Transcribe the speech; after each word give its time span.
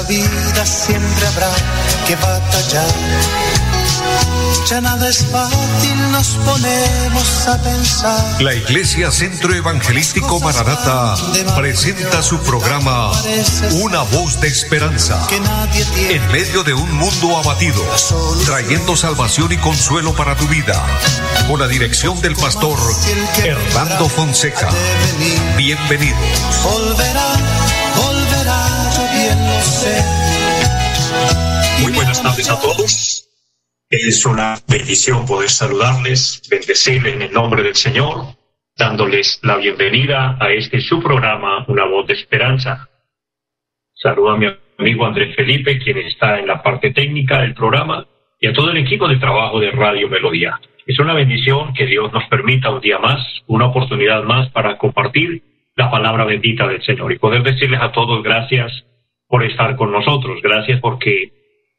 esta 0.00 0.08
vida 0.08 0.66
siempre 0.66 1.26
habrá 1.26 1.50
que 2.06 2.16
batallar. 2.16 2.86
Ya 4.68 4.80
nada 4.80 5.08
es 5.08 5.24
fácil, 5.26 6.12
nos 6.12 6.28
ponemos 6.44 7.48
a 7.48 7.58
pensar. 7.62 8.42
La 8.42 8.54
Iglesia 8.54 9.10
Centro 9.10 9.52
Evangelístico 9.54 10.38
Maranata 10.40 11.16
presenta 11.56 12.22
su 12.22 12.38
programa 12.40 13.10
Una 13.82 14.02
voz 14.02 14.40
de 14.40 14.48
esperanza. 14.48 15.26
En 16.08 16.26
medio 16.30 16.62
de 16.62 16.74
un 16.74 16.92
mundo 16.92 17.36
abatido, 17.38 17.82
trayendo 18.44 18.96
salvación 18.96 19.52
y 19.52 19.56
consuelo 19.58 20.14
para 20.14 20.36
tu 20.36 20.46
vida. 20.46 20.80
Con 21.48 21.58
la 21.58 21.66
dirección 21.66 22.20
del 22.20 22.36
pastor 22.36 22.78
Hernando 23.42 24.08
Fonseca. 24.08 24.68
Bienvenidos. 25.56 26.18
Volverá, 26.62 27.34
Muy 31.80 31.92
buenas 31.92 32.22
tardes 32.22 32.50
a 32.50 32.60
todos. 32.60 33.26
Es 33.88 34.26
una 34.26 34.56
bendición 34.68 35.24
poder 35.24 35.48
saludarles, 35.48 36.42
bendecirles 36.50 37.14
en 37.14 37.22
el 37.22 37.32
nombre 37.32 37.62
del 37.62 37.74
Señor, 37.74 38.36
dándoles 38.76 39.40
la 39.42 39.56
bienvenida 39.56 40.36
a 40.38 40.52
este 40.52 40.82
su 40.82 41.02
programa, 41.02 41.64
Una 41.68 41.86
voz 41.86 42.06
de 42.06 42.12
esperanza. 42.12 42.90
Saludo 43.94 44.30
a 44.32 44.36
mi 44.36 44.48
amigo 44.78 45.06
Andrés 45.06 45.34
Felipe, 45.34 45.78
quien 45.78 45.96
está 45.96 46.38
en 46.38 46.46
la 46.46 46.62
parte 46.62 46.90
técnica 46.90 47.40
del 47.40 47.54
programa, 47.54 48.06
y 48.38 48.48
a 48.48 48.52
todo 48.52 48.72
el 48.72 48.76
equipo 48.76 49.08
de 49.08 49.16
trabajo 49.16 49.60
de 49.60 49.70
Radio 49.70 50.10
Melodía. 50.10 50.60
Es 50.86 50.98
una 50.98 51.14
bendición 51.14 51.72
que 51.72 51.86
Dios 51.86 52.12
nos 52.12 52.24
permita 52.28 52.68
un 52.68 52.82
día 52.82 52.98
más, 52.98 53.18
una 53.46 53.68
oportunidad 53.68 54.24
más 54.24 54.50
para 54.50 54.76
compartir 54.76 55.42
la 55.74 55.90
palabra 55.90 56.26
bendita 56.26 56.68
del 56.68 56.82
Señor 56.82 57.12
y 57.12 57.18
poder 57.18 57.42
decirles 57.42 57.80
a 57.80 57.92
todos 57.92 58.22
gracias 58.22 58.84
por 59.30 59.44
estar 59.44 59.76
con 59.76 59.92
nosotros, 59.92 60.42
gracias 60.42 60.80
porque 60.80 61.32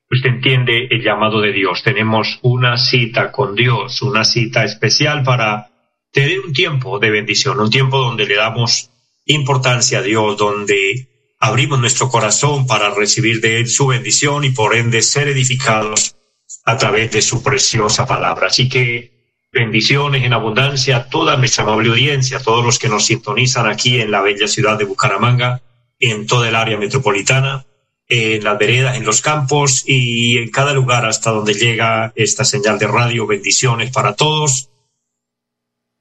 usted 0.10 0.30
entiende 0.30 0.88
el 0.90 1.04
llamado 1.04 1.42
de 1.42 1.52
Dios. 1.52 1.84
Tenemos 1.84 2.40
una 2.44 2.78
cita 2.78 3.30
con 3.30 3.56
Dios, 3.56 4.02
una 4.02 4.24
cita 4.24 4.64
especial 4.64 5.22
para 5.24 5.68
tener 6.14 6.40
un 6.40 6.54
tiempo 6.54 6.98
de 6.98 7.12
bendición, 7.12 7.60
un 7.60 7.70
tiempo 7.70 7.98
donde 7.98 8.26
le 8.26 8.36
damos 8.36 8.90
importancia 9.26 10.00
a 10.00 10.02
Dios, 10.02 10.38
donde 10.38 11.10
abrimos 11.42 11.78
nuestro 11.78 12.08
corazón 12.08 12.68
para 12.68 12.90
recibir 12.96 13.42
de 13.42 13.60
Él 13.60 13.68
su 13.68 13.88
bendición 13.88 14.46
y 14.46 14.52
por 14.52 14.74
ende 14.74 15.02
ser 15.02 15.28
edificados 15.28 16.16
a 16.64 16.78
través 16.78 17.12
de 17.12 17.22
su 17.22 17.44
preciosa 17.44 18.08
palabra. 18.08 18.48
Así 18.48 18.70
que 18.70 19.12
bendiciones 19.52 20.24
en 20.24 20.32
abundancia 20.32 20.96
a 20.96 21.10
toda 21.10 21.36
nuestra 21.36 21.66
amable 21.66 21.90
audiencia, 21.90 22.38
a 22.38 22.42
todos 22.42 22.64
los 22.64 22.80
que 22.80 22.88
nos 22.88 23.08
sintonizan 23.08 23.68
aquí 23.68 24.00
en 24.00 24.10
la 24.10 24.22
bella 24.22 24.48
ciudad 24.48 24.78
de 24.78 24.86
Bucaramanga, 24.86 25.62
en 26.02 26.28
toda 26.28 26.50
el 26.50 26.56
área 26.56 26.78
metropolitana, 26.78 27.66
en 28.10 28.44
las 28.44 28.58
veredas, 28.58 28.98
en 28.98 29.06
los 29.06 29.22
campos 29.22 29.84
y 29.88 30.38
en 30.38 30.50
cada 30.50 30.74
lugar 30.74 31.06
hasta 31.06 31.32
donde 31.32 31.54
llega 31.54 32.12
esta 32.16 32.44
señal 32.44 32.78
de 32.78 32.88
radio. 32.88 33.28
Bendiciones 33.28 33.92
para 33.92 34.16
todos. 34.16 34.70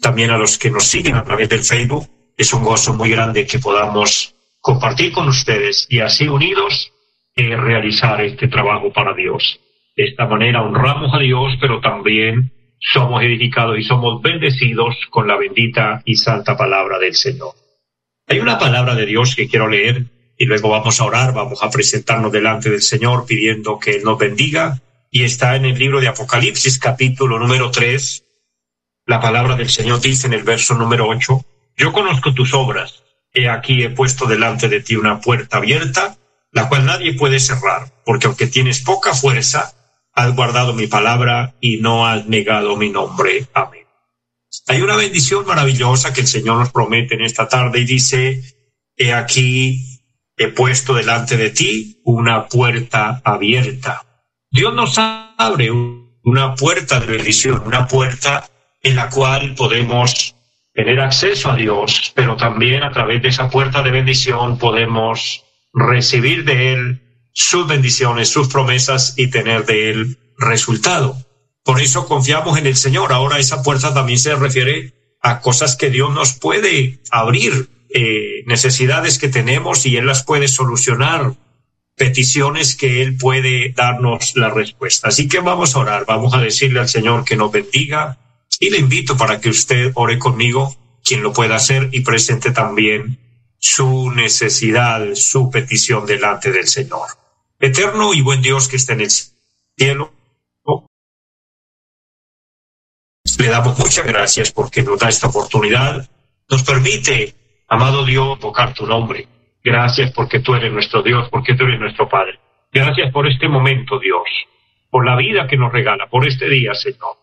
También 0.01 0.31
a 0.31 0.39
los 0.39 0.59
que 0.59 0.71
nos 0.71 0.85
siguen 0.85 1.15
a 1.15 1.25
través 1.25 1.49
del 1.49 1.63
Facebook. 1.63 2.09
Es 2.37 2.53
un 2.53 2.65
gozo 2.65 2.95
muy 2.95 3.11
grande 3.11 3.47
que 3.47 3.59
podamos 3.59 4.35
compartir 4.61 5.13
con 5.13 5.29
ustedes 5.29 5.87
y 5.89 6.01
así 6.01 6.27
unidos 6.27 6.93
eh, 7.37 7.57
realizar 7.57 8.21
este 8.23 8.49
trabajo 8.49 8.93
para 8.93 9.15
Dios. 9.15 9.61
De 9.95 10.05
esta 10.05 10.27
manera 10.27 10.63
honramos 10.63 11.15
a 11.15 11.19
Dios, 11.19 11.53
pero 11.61 11.81
también 11.81 12.53
somos 12.81 13.23
edificados 13.23 13.79
y 13.79 13.83
somos 13.83 14.23
bendecidos 14.23 14.97
con 15.11 15.29
la 15.29 15.37
bendita 15.37 16.03
y 16.05 16.17
santa 16.17 16.57
palabra 16.57 16.99
del 16.99 17.15
Señor. 17.15 17.55
Hay 18.31 18.39
una 18.39 18.61
palabra 18.61 18.95
de 18.95 19.07
Dios 19.07 19.35
que 19.35 19.49
quiero 19.49 19.67
leer 19.67 20.05
y 20.39 20.45
luego 20.45 20.69
vamos 20.69 21.01
a 21.01 21.05
orar, 21.05 21.35
vamos 21.35 21.65
a 21.65 21.69
presentarnos 21.69 22.31
delante 22.31 22.71
del 22.71 22.81
Señor 22.81 23.27
pidiendo 23.27 23.81
que 23.81 23.97
Él 23.97 24.05
nos 24.05 24.19
bendiga. 24.19 24.81
Y 25.11 25.25
está 25.25 25.57
en 25.57 25.65
el 25.65 25.77
libro 25.77 26.01
de 26.01 26.07
Apocalipsis 26.07 26.79
capítulo 26.79 27.41
número 27.41 27.73
3. 27.73 28.25
La 29.07 29.19
palabra 29.19 29.57
del 29.57 29.69
Señor 29.69 30.01
dice 30.01 30.29
en 30.29 30.35
el 30.35 30.45
verso 30.45 30.77
número 30.77 31.09
8, 31.09 31.45
yo 31.77 31.93
conozco 31.93 32.33
tus 32.33 32.55
obras. 32.55 33.03
He 33.35 33.49
aquí 33.49 33.83
he 33.83 33.91
puesto 33.91 34.27
delante 34.27 34.69
de 34.69 34.81
ti 34.81 34.95
una 34.95 35.21
puerta 35.21 35.57
abierta, 35.57 36.17
la 36.53 36.69
cual 36.69 36.87
nadie 36.87 37.15
puede 37.15 37.41
cerrar, 37.41 37.91
porque 38.05 38.29
aunque 38.29 38.47
tienes 38.47 38.81
poca 38.81 39.13
fuerza, 39.13 39.73
has 40.13 40.37
guardado 40.37 40.73
mi 40.73 40.87
palabra 40.87 41.55
y 41.61 41.79
no 41.79 42.07
has 42.07 42.27
negado 42.27 42.77
mi 42.77 42.91
nombre. 42.91 43.49
Amén. 43.55 43.80
Hay 44.67 44.83
una 44.83 44.97
bendición 44.97 45.47
maravillosa 45.47 46.13
que 46.13 46.23
el 46.23 46.27
Señor 46.27 46.59
nos 46.59 46.73
promete 46.73 47.15
en 47.15 47.23
esta 47.23 47.49
tarde 47.49 47.81
y 47.81 47.85
dice, 47.85 48.43
he 48.97 49.13
aquí, 49.13 50.01
he 50.37 50.49
puesto 50.49 50.95
delante 50.95 51.37
de 51.37 51.51
ti 51.51 52.01
una 52.05 52.47
puerta 52.49 53.21
abierta. 53.25 54.03
Dios 54.51 54.75
nos 54.75 54.97
abre 54.99 55.71
una 55.71 56.55
puerta 56.55 56.99
de 56.99 57.07
bendición, 57.07 57.63
una 57.65 57.87
puerta 57.87 58.49
en 58.83 58.97
la 58.97 59.09
cual 59.09 59.55
podemos 59.55 60.35
tener 60.73 61.01
acceso 61.01 61.51
a 61.51 61.57
Dios, 61.57 62.13
pero 62.15 62.37
también 62.37 62.83
a 62.83 62.91
través 62.91 63.23
de 63.23 63.29
esa 63.29 63.49
puerta 63.49 63.83
de 63.83 63.91
bendición 63.91 64.59
podemos 64.59 65.45
recibir 65.73 66.45
de 66.45 66.73
Él 66.73 67.03
sus 67.33 67.67
bendiciones, 67.67 68.29
sus 68.29 68.49
promesas 68.49 69.15
y 69.17 69.31
tener 69.31 69.65
de 69.65 69.91
Él 69.91 70.19
resultado. 70.39 71.17
Por 71.65 71.81
eso 71.81 72.07
confiamos 72.07 72.59
en 72.59 72.67
el 72.67 72.77
Señor. 72.77 73.13
Ahora 73.13 73.39
esa 73.39 73.63
puerta 73.63 73.93
también 73.93 74.19
se 74.19 74.35
refiere 74.35 74.95
a 75.21 75.41
cosas 75.41 75.77
que 75.77 75.91
Dios 75.91 76.13
nos 76.13 76.33
puede 76.33 77.01
abrir, 77.11 77.69
eh, 77.93 78.43
necesidades 78.47 79.19
que 79.19 79.29
tenemos 79.29 79.85
y 79.85 79.97
Él 79.97 80.07
las 80.07 80.25
puede 80.25 80.49
solucionar, 80.49 81.35
peticiones 81.97 82.77
que 82.77 83.03
Él 83.03 83.17
puede 83.17 83.73
darnos 83.73 84.37
la 84.37 84.51
respuesta. 84.51 85.09
Así 85.09 85.29
que 85.29 85.41
vamos 85.41 85.75
a 85.75 85.81
orar, 85.81 86.05
vamos 86.07 86.33
a 86.35 86.41
decirle 86.41 86.81
al 86.81 86.89
Señor 86.89 87.25
que 87.25 87.37
nos 87.37 87.53
bendiga 87.53 88.19
y 88.59 88.71
le 88.71 88.79
invito 88.79 89.17
para 89.17 89.41
que 89.41 89.51
usted 89.51 89.93
ore 89.95 90.19
conmigo, 90.19 90.77
quien 91.05 91.23
lo 91.23 91.33
pueda 91.33 91.57
hacer, 91.57 91.89
y 91.93 92.01
presente 92.01 92.53
también 92.53 93.19
su 93.59 94.11
necesidad, 94.11 95.15
su 95.15 95.51
petición 95.51 96.07
delante 96.07 96.51
del 96.51 96.67
Señor. 96.67 97.09
Eterno 97.59 98.15
y 98.15 98.23
buen 98.23 98.41
Dios 98.41 98.69
que 98.69 98.77
está 98.77 98.95
en 98.95 99.03
el 99.03 99.11
cielo, 99.77 100.13
le 103.41 103.49
damos 103.49 103.79
muchas 103.79 104.07
gracias 104.07 104.53
porque 104.53 104.83
nos 104.83 104.99
da 104.99 105.09
esta 105.09 105.29
oportunidad, 105.29 106.09
nos 106.49 106.63
permite, 106.63 107.35
amado 107.69 108.05
Dios, 108.05 108.37
invocar 108.37 108.75
tu 108.75 108.87
nombre. 108.87 109.27
Gracias 109.65 110.13
porque 110.13 110.41
tú 110.41 110.55
eres 110.55 110.73
nuestro 110.73 111.03
Dios, 111.03 111.29
porque 111.31 111.55
tú 111.55 111.65
eres 111.65 111.81
nuestro 111.81 112.09
Padre. 112.09 112.39
Gracias 112.73 113.13
por 113.13 113.27
este 113.27 113.49
momento, 113.49 113.99
Dios, 113.99 114.23
por 114.91 115.07
la 115.07 115.17
vida 115.17 115.47
que 115.49 115.57
nos 115.57 115.73
regala, 115.73 116.09
por 116.09 116.27
este 116.27 116.49
día, 116.49 116.75
Señor. 116.75 117.17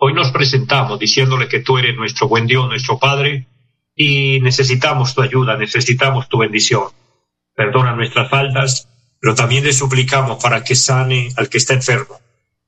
Hoy 0.00 0.14
nos 0.14 0.30
presentamos 0.32 0.98
diciéndole 0.98 1.48
que 1.48 1.60
tú 1.60 1.78
eres 1.78 1.96
nuestro 1.96 2.28
buen 2.28 2.46
Dios, 2.46 2.66
nuestro 2.68 2.98
Padre, 2.98 3.46
y 3.94 4.40
necesitamos 4.40 5.14
tu 5.14 5.22
ayuda, 5.22 5.56
necesitamos 5.56 6.28
tu 6.28 6.38
bendición. 6.38 6.84
Perdona 7.54 7.94
nuestras 7.94 8.30
faltas, 8.30 8.88
pero 9.20 9.34
también 9.34 9.64
le 9.64 9.72
suplicamos 9.72 10.42
para 10.42 10.64
que 10.64 10.74
sane 10.74 11.28
al 11.36 11.48
que 11.48 11.58
está 11.58 11.74
enfermo. 11.74 12.18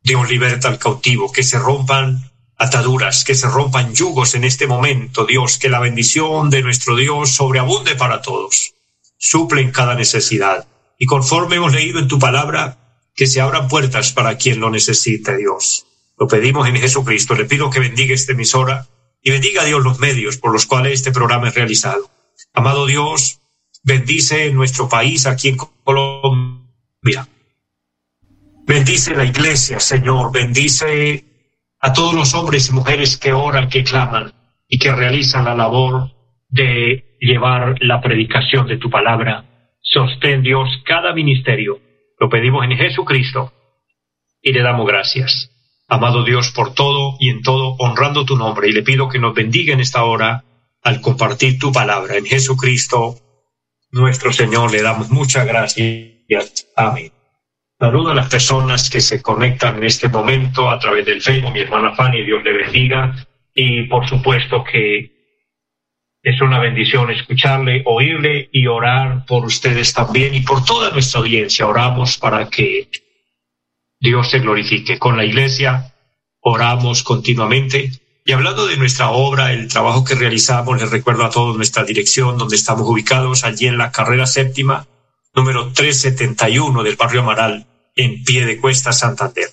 Dios 0.02 0.28
liberta 0.28 0.68
al 0.68 0.78
cautivo, 0.78 1.32
que 1.32 1.42
se 1.42 1.58
rompan 1.58 2.33
ataduras, 2.56 3.24
que 3.24 3.34
se 3.34 3.48
rompan 3.48 3.94
yugos 3.94 4.34
en 4.34 4.44
este 4.44 4.66
momento, 4.66 5.26
Dios, 5.26 5.58
que 5.58 5.68
la 5.68 5.80
bendición 5.80 6.50
de 6.50 6.62
nuestro 6.62 6.96
Dios 6.96 7.30
sobreabunde 7.30 7.96
para 7.96 8.22
todos. 8.22 8.74
Suple 9.18 9.60
en 9.60 9.70
cada 9.70 9.94
necesidad. 9.94 10.66
Y 10.98 11.06
conforme 11.06 11.56
hemos 11.56 11.72
leído 11.72 11.98
en 11.98 12.08
tu 12.08 12.18
palabra, 12.18 12.78
que 13.14 13.26
se 13.26 13.40
abran 13.40 13.68
puertas 13.68 14.12
para 14.12 14.36
quien 14.36 14.60
lo 14.60 14.70
necesite, 14.70 15.36
Dios. 15.36 15.86
Lo 16.18 16.26
pedimos 16.28 16.68
en 16.68 16.76
Jesucristo. 16.76 17.34
Le 17.34 17.44
pido 17.44 17.70
que 17.70 17.80
bendiga 17.80 18.14
esta 18.14 18.32
emisora 18.32 18.88
y 19.22 19.30
bendiga 19.30 19.62
a 19.62 19.64
Dios 19.64 19.82
los 19.82 19.98
medios 19.98 20.36
por 20.36 20.52
los 20.52 20.66
cuales 20.66 20.94
este 20.94 21.12
programa 21.12 21.48
es 21.48 21.54
realizado. 21.54 22.10
Amado 22.52 22.86
Dios, 22.86 23.40
bendice 23.82 24.50
nuestro 24.50 24.88
país 24.88 25.26
aquí 25.26 25.48
en 25.48 25.56
Colombia. 25.56 27.28
Bendice 28.66 29.14
la 29.14 29.24
iglesia, 29.24 29.78
Señor, 29.78 30.32
bendice 30.32 31.24
a 31.84 31.92
todos 31.92 32.14
los 32.14 32.32
hombres 32.32 32.70
y 32.70 32.72
mujeres 32.72 33.18
que 33.18 33.34
oran, 33.34 33.68
que 33.68 33.84
claman 33.84 34.32
y 34.66 34.78
que 34.78 34.90
realizan 34.90 35.44
la 35.44 35.54
labor 35.54 36.12
de 36.48 37.18
llevar 37.20 37.74
la 37.80 38.00
predicación 38.00 38.66
de 38.66 38.78
tu 38.78 38.88
palabra. 38.88 39.44
Sostén 39.82 40.42
Dios 40.42 40.66
cada 40.86 41.12
ministerio. 41.12 41.78
Lo 42.18 42.30
pedimos 42.30 42.64
en 42.64 42.78
Jesucristo 42.78 43.52
y 44.40 44.54
le 44.54 44.62
damos 44.62 44.86
gracias. 44.86 45.50
Amado 45.86 46.24
Dios, 46.24 46.52
por 46.52 46.72
todo 46.72 47.16
y 47.20 47.28
en 47.28 47.42
todo, 47.42 47.76
honrando 47.78 48.24
tu 48.24 48.38
nombre, 48.38 48.70
y 48.70 48.72
le 48.72 48.82
pido 48.82 49.10
que 49.10 49.18
nos 49.18 49.34
bendiga 49.34 49.74
en 49.74 49.80
esta 49.80 50.04
hora 50.04 50.42
al 50.82 51.02
compartir 51.02 51.58
tu 51.58 51.70
palabra. 51.70 52.16
En 52.16 52.24
Jesucristo, 52.24 53.16
nuestro 53.90 54.32
Señor, 54.32 54.72
le 54.72 54.80
damos 54.80 55.10
muchas 55.10 55.46
gracias. 55.46 56.66
Amén. 56.76 57.13
Saludo 57.78 58.12
a 58.12 58.14
las 58.14 58.28
personas 58.28 58.88
que 58.88 59.00
se 59.00 59.20
conectan 59.20 59.76
en 59.78 59.84
este 59.84 60.08
momento 60.08 60.70
a 60.70 60.78
través 60.78 61.04
del 61.06 61.20
Facebook, 61.20 61.52
mi 61.52 61.60
hermana 61.60 61.94
Fanny, 61.94 62.22
Dios 62.22 62.42
le 62.44 62.52
bendiga. 62.52 63.14
Y 63.54 63.82
por 63.84 64.08
supuesto 64.08 64.64
que 64.64 65.12
Es 66.26 66.40
una 66.40 66.58
bendición 66.58 67.10
escucharle, 67.10 67.82
oírle 67.84 68.48
y 68.50 68.66
orar 68.66 69.26
por 69.26 69.44
ustedes 69.44 69.92
también 69.92 70.34
y 70.34 70.40
por 70.40 70.64
toda 70.64 70.90
nuestra 70.90 71.20
audiencia. 71.20 71.66
Oramos 71.66 72.16
para 72.16 72.48
que 72.48 72.88
Dios 74.00 74.30
se 74.30 74.38
glorifique. 74.38 74.98
Con 74.98 75.18
la 75.18 75.26
iglesia 75.26 75.92
oramos 76.40 77.02
continuamente. 77.02 77.90
Y 78.24 78.32
hablando 78.32 78.66
de 78.66 78.78
nuestra 78.78 79.10
obra, 79.10 79.52
el 79.52 79.68
trabajo 79.68 80.02
que 80.02 80.14
realizamos, 80.14 80.80
les 80.80 80.90
recuerdo 80.90 81.26
a 81.26 81.30
todos 81.30 81.58
nuestra 81.58 81.84
dirección, 81.84 82.38
donde 82.38 82.56
estamos 82.56 82.88
ubicados, 82.88 83.44
allí 83.44 83.66
en 83.66 83.76
la 83.76 83.92
carrera 83.92 84.24
séptima, 84.24 84.86
número 85.34 85.72
371 85.72 86.82
del 86.82 86.96
barrio 86.96 87.20
Amaral, 87.20 87.66
en 87.96 88.22
pie 88.24 88.46
de 88.46 88.60
cuesta 88.60 88.92
Santander. 88.92 89.48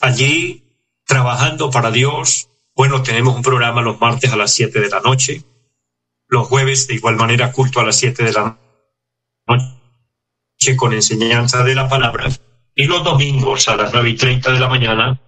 Allí, 0.00 0.64
trabajando 1.06 1.70
para 1.70 1.90
Dios, 1.90 2.48
bueno, 2.74 3.02
tenemos 3.02 3.34
un 3.36 3.42
programa 3.42 3.82
los 3.82 4.00
martes 4.00 4.32
a 4.32 4.36
las 4.36 4.52
siete 4.52 4.80
de 4.80 4.88
la 4.88 5.00
noche, 5.00 5.42
los 6.28 6.48
jueves 6.48 6.86
de 6.86 6.94
igual 6.94 7.16
manera 7.16 7.52
culto 7.52 7.80
a 7.80 7.84
las 7.84 7.96
siete 7.96 8.24
de 8.24 8.32
la 8.32 8.58
noche 9.46 10.76
con 10.76 10.92
enseñanza 10.92 11.62
de 11.64 11.74
la 11.74 11.88
palabra 11.88 12.28
y 12.74 12.84
los 12.84 13.04
domingos 13.04 13.68
a 13.68 13.76
las 13.76 13.92
nueve 13.92 14.10
y 14.10 14.16
treinta 14.16 14.52
de 14.52 14.60
la 14.60 14.68
mañana 14.68 15.20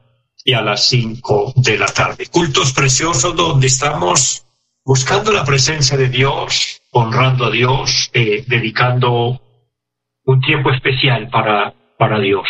y 0.44 0.52
a 0.52 0.62
las 0.62 0.86
cinco 0.88 1.52
de 1.56 1.76
la 1.76 1.86
tarde. 1.86 2.26
Cultos 2.26 2.72
preciosos 2.72 3.34
donde 3.34 3.66
estamos 3.66 4.46
buscando 4.84 5.32
la 5.32 5.44
presencia 5.44 5.96
de 5.96 6.08
Dios, 6.08 6.82
honrando 6.90 7.46
a 7.46 7.50
Dios, 7.50 8.10
eh, 8.12 8.44
dedicando 8.46 9.40
un 10.24 10.40
tiempo 10.40 10.70
especial 10.70 11.28
para, 11.30 11.74
para 11.98 12.18
Dios. 12.20 12.46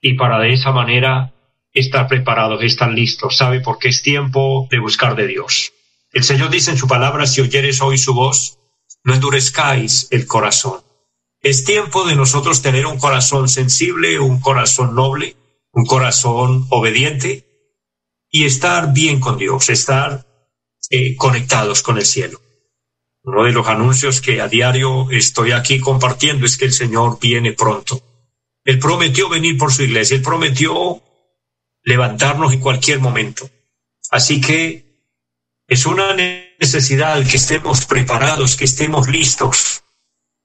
Y 0.00 0.14
para 0.14 0.38
de 0.38 0.52
esa 0.52 0.72
manera 0.72 1.32
estar 1.72 2.06
preparados, 2.06 2.62
estar 2.62 2.90
listos. 2.90 3.36
¿Sabe? 3.36 3.60
Porque 3.60 3.88
es 3.88 4.02
tiempo 4.02 4.68
de 4.70 4.78
buscar 4.78 5.16
de 5.16 5.26
Dios. 5.26 5.72
El 6.12 6.24
Señor 6.24 6.50
dice 6.50 6.70
en 6.70 6.78
su 6.78 6.88
palabra, 6.88 7.26
si 7.26 7.40
oyeres 7.40 7.80
hoy 7.82 7.98
su 7.98 8.14
voz, 8.14 8.58
no 9.04 9.14
endurezcáis 9.14 10.08
el 10.10 10.26
corazón. 10.26 10.80
Es 11.40 11.64
tiempo 11.64 12.04
de 12.04 12.16
nosotros 12.16 12.62
tener 12.62 12.86
un 12.86 12.98
corazón 12.98 13.48
sensible, 13.48 14.18
un 14.18 14.40
corazón 14.40 14.94
noble, 14.94 15.36
un 15.72 15.84
corazón 15.84 16.66
obediente 16.70 17.44
y 18.30 18.44
estar 18.44 18.92
bien 18.92 19.20
con 19.20 19.38
Dios, 19.38 19.68
estar 19.68 20.26
eh, 20.90 21.14
conectados 21.16 21.82
con 21.82 21.98
el 21.98 22.04
cielo. 22.04 22.40
Uno 23.28 23.44
de 23.44 23.52
los 23.52 23.68
anuncios 23.68 24.22
que 24.22 24.40
a 24.40 24.48
diario 24.48 25.10
estoy 25.10 25.52
aquí 25.52 25.80
compartiendo 25.80 26.46
es 26.46 26.56
que 26.56 26.64
el 26.64 26.72
Señor 26.72 27.18
viene 27.20 27.52
pronto. 27.52 28.00
Él 28.64 28.78
prometió 28.78 29.28
venir 29.28 29.58
por 29.58 29.70
su 29.70 29.82
iglesia, 29.82 30.16
Él 30.16 30.22
prometió 30.22 31.02
levantarnos 31.82 32.54
en 32.54 32.60
cualquier 32.60 33.00
momento. 33.00 33.50
Así 34.10 34.40
que 34.40 35.04
es 35.66 35.84
una 35.84 36.14
necesidad 36.14 37.22
que 37.26 37.36
estemos 37.36 37.84
preparados, 37.84 38.56
que 38.56 38.64
estemos 38.64 39.08
listos, 39.08 39.84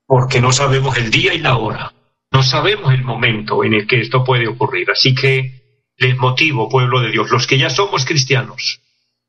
porque 0.06 0.42
no 0.42 0.52
sabemos 0.52 0.98
el 0.98 1.10
día 1.10 1.34
y 1.34 1.38
la 1.38 1.56
hora, 1.56 1.94
no 2.34 2.44
sabemos 2.44 2.94
el 2.94 3.06
momento 3.06 3.64
en 3.64 3.76
el 3.76 3.88
que 3.88 4.02
esto 4.02 4.26
puede 4.26 4.50
ocurrir. 4.50 4.92
Así 4.92 5.16
que 5.16 5.86
les 5.96 6.18
motivo, 6.18 6.68
pueblo 6.68 7.00
de 7.00 7.12
Dios, 7.12 7.32
los 7.32 7.48
que 7.48 7.58
ya 7.58 7.70
somos 7.70 8.04
cristianos, 8.04 8.82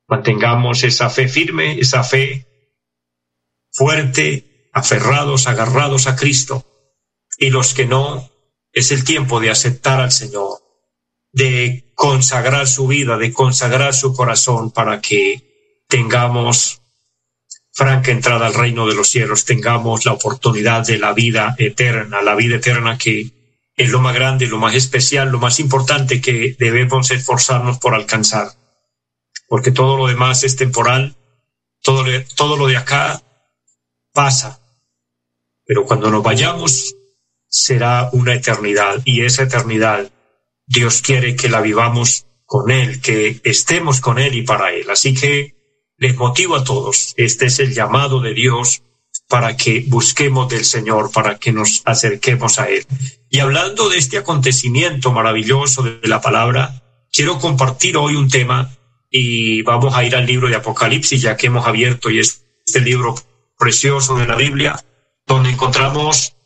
mantengamos 0.08 0.82
esa 0.82 1.08
fe 1.08 1.28
firme, 1.28 1.78
esa 1.78 2.02
fe 2.02 2.48
fuerte, 3.74 4.70
aferrados, 4.72 5.46
agarrados 5.46 6.06
a 6.06 6.16
Cristo. 6.16 6.64
Y 7.36 7.50
los 7.50 7.74
que 7.74 7.86
no, 7.86 8.30
es 8.72 8.90
el 8.92 9.04
tiempo 9.04 9.40
de 9.40 9.50
aceptar 9.50 10.00
al 10.00 10.12
Señor, 10.12 10.58
de 11.32 11.92
consagrar 11.94 12.66
su 12.66 12.86
vida, 12.86 13.18
de 13.18 13.32
consagrar 13.32 13.94
su 13.94 14.14
corazón 14.14 14.70
para 14.70 15.00
que 15.00 15.84
tengamos 15.88 16.80
franca 17.72 18.12
entrada 18.12 18.46
al 18.46 18.54
reino 18.54 18.86
de 18.86 18.94
los 18.94 19.08
cielos, 19.08 19.44
tengamos 19.44 20.04
la 20.04 20.12
oportunidad 20.12 20.86
de 20.86 20.98
la 20.98 21.12
vida 21.12 21.56
eterna, 21.58 22.22
la 22.22 22.36
vida 22.36 22.56
eterna 22.56 22.96
que 22.96 23.32
es 23.76 23.90
lo 23.90 24.00
más 24.00 24.14
grande, 24.14 24.46
lo 24.46 24.58
más 24.58 24.74
especial, 24.74 25.30
lo 25.30 25.40
más 25.40 25.58
importante 25.58 26.20
que 26.20 26.54
debemos 26.58 27.10
esforzarnos 27.10 27.78
por 27.78 27.94
alcanzar. 27.94 28.48
Porque 29.48 29.72
todo 29.72 29.96
lo 29.96 30.06
demás 30.06 30.44
es 30.44 30.54
temporal, 30.54 31.16
todo, 31.82 32.04
todo 32.36 32.56
lo 32.56 32.68
de 32.68 32.76
acá 32.76 33.20
pasa. 34.14 34.60
Pero 35.66 35.84
cuando 35.84 36.10
nos 36.10 36.22
vayamos 36.22 36.94
será 37.46 38.08
una 38.12 38.34
eternidad 38.34 39.02
y 39.04 39.24
esa 39.24 39.42
eternidad 39.42 40.10
Dios 40.66 41.02
quiere 41.02 41.36
que 41.36 41.50
la 41.50 41.60
vivamos 41.60 42.26
con 42.46 42.70
Él, 42.70 43.00
que 43.00 43.40
estemos 43.44 44.00
con 44.00 44.18
Él 44.18 44.34
y 44.34 44.42
para 44.42 44.72
Él. 44.72 44.88
Así 44.90 45.14
que 45.14 45.54
les 45.98 46.16
motivo 46.16 46.56
a 46.56 46.64
todos. 46.64 47.14
Este 47.16 47.46
es 47.46 47.58
el 47.58 47.74
llamado 47.74 48.20
de 48.20 48.34
Dios 48.34 48.82
para 49.28 49.56
que 49.56 49.84
busquemos 49.86 50.48
del 50.48 50.64
Señor, 50.64 51.10
para 51.12 51.38
que 51.38 51.52
nos 51.52 51.82
acerquemos 51.84 52.58
a 52.58 52.68
Él. 52.68 52.86
Y 53.30 53.40
hablando 53.40 53.88
de 53.88 53.98
este 53.98 54.18
acontecimiento 54.18 55.12
maravilloso 55.12 55.82
de 55.82 56.08
la 56.08 56.20
palabra, 56.20 56.82
quiero 57.12 57.38
compartir 57.38 57.96
hoy 57.96 58.16
un 58.16 58.28
tema 58.28 58.76
y 59.10 59.62
vamos 59.62 59.94
a 59.94 60.04
ir 60.04 60.16
al 60.16 60.26
libro 60.26 60.48
de 60.48 60.56
Apocalipsis, 60.56 61.20
ya 61.22 61.36
que 61.36 61.46
hemos 61.46 61.66
abierto 61.66 62.10
y 62.10 62.20
es 62.20 62.44
este 62.66 62.80
libro 62.80 63.14
precioso 63.58 64.16
de 64.16 64.26
la 64.26 64.36
Biblia, 64.36 64.74
donde 65.26 65.50
encontramos 65.50 66.36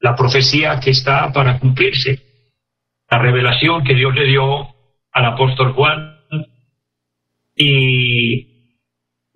la 0.00 0.14
profecía 0.14 0.78
que 0.80 0.90
está 0.90 1.32
para 1.32 1.58
cumplirse, 1.58 2.22
la 3.10 3.18
revelación 3.18 3.84
que 3.84 3.94
Dios 3.94 4.14
le 4.14 4.26
dio 4.26 4.68
al 5.12 5.24
apóstol 5.24 5.72
Juan 5.72 6.18
y 7.56 8.46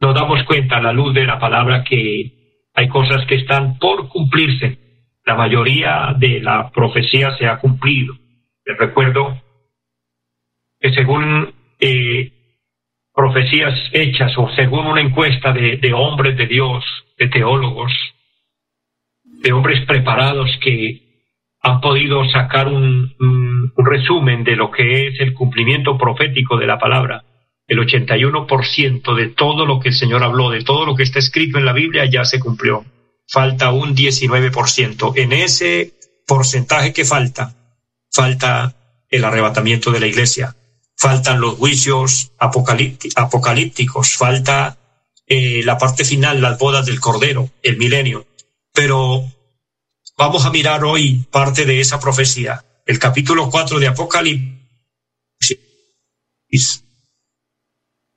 nos 0.01 0.15
damos 0.15 0.45
cuenta 0.45 0.77
a 0.77 0.83
la 0.83 0.93
luz 0.93 1.15
de 1.15 1.27
la 1.27 1.39
palabra 1.39 1.85
que 1.85 2.69
hay 2.75 2.89
cosas 2.89 3.27
que 3.27 3.37
están 3.37 3.79
por 3.79 4.09
cumplirse. 4.09 4.79
La 5.25 5.35
mayoría 5.35 6.15
de 6.19 6.41
la 6.41 6.71
profecía 6.71 7.37
se 7.37 7.47
ha 7.47 7.59
cumplido. 7.59 8.15
Les 8.65 8.79
recuerdo 8.79 9.41
que 10.81 10.93
según 10.93 11.55
eh, 11.79 12.32
profecías 13.15 13.75
hechas 13.93 14.33
o 14.37 14.49
según 14.57 14.87
una 14.87 15.01
encuesta 15.01 15.53
de, 15.53 15.93
hombres 15.95 16.37
de 16.37 16.47
Dios, 16.47 16.85
de 17.19 17.29
teólogos, 17.29 17.93
de 19.25 19.53
hombres 19.53 19.85
preparados 19.87 20.51
que 20.63 21.03
han 21.61 21.81
podido 21.81 22.25
sacar 22.31 22.69
un, 22.69 23.15
un 23.19 23.87
resumen 23.87 24.45
de 24.45 24.57
lo 24.57 24.71
que 24.71 25.09
es 25.09 25.21
el 25.21 25.35
cumplimiento 25.35 25.97
profético 25.99 26.57
de 26.57 26.67
la 26.67 26.79
palabra, 26.79 27.25
el 27.67 27.79
81% 27.79 29.15
de 29.15 29.29
todo 29.29 29.67
lo 29.67 29.81
que 29.81 29.91
el 29.91 29.95
Señor 29.95 30.23
habló, 30.23 30.51
de 30.51 30.65
todo 30.65 30.85
lo 30.85 30.95
que 30.95 31.05
está 31.05 31.19
escrito 31.19 31.59
en 31.59 31.65
la 31.65 31.73
Biblia 31.73 32.05
ya 32.07 32.25
se 32.25 32.41
cumplió. 32.41 32.85
Falta 33.29 33.71
un 33.71 33.95
19%. 33.95 35.13
En 35.17 35.33
ese 35.33 35.93
porcentaje 36.27 36.93
que 36.93 37.05
falta, 37.05 37.55
falta 38.11 38.75
el 39.09 39.25
arrebatamiento 39.25 39.91
de 39.91 40.01
la 40.01 40.07
iglesia, 40.07 40.55
faltan 41.03 41.41
los 41.41 41.55
juicios 41.57 42.31
apocalípticos, 42.39 44.15
falta 44.17 44.79
eh, 45.27 45.63
la 45.65 45.77
parte 45.77 46.05
final, 46.05 46.41
las 46.41 46.57
bodas 46.61 46.87
del 46.87 47.01
Cordero, 47.01 47.51
el 47.61 47.77
milenio. 47.77 48.25
Pero 48.73 49.25
vamos 50.17 50.47
a 50.47 50.53
mirar 50.53 50.85
hoy 50.85 51.25
parte 51.29 51.65
de 51.65 51.81
esa 51.81 51.99
profecía, 51.99 52.65
el 52.87 53.01
capítulo 53.01 53.51
4 53.51 53.81
de 53.81 53.89
Apocalipsis 53.89 54.53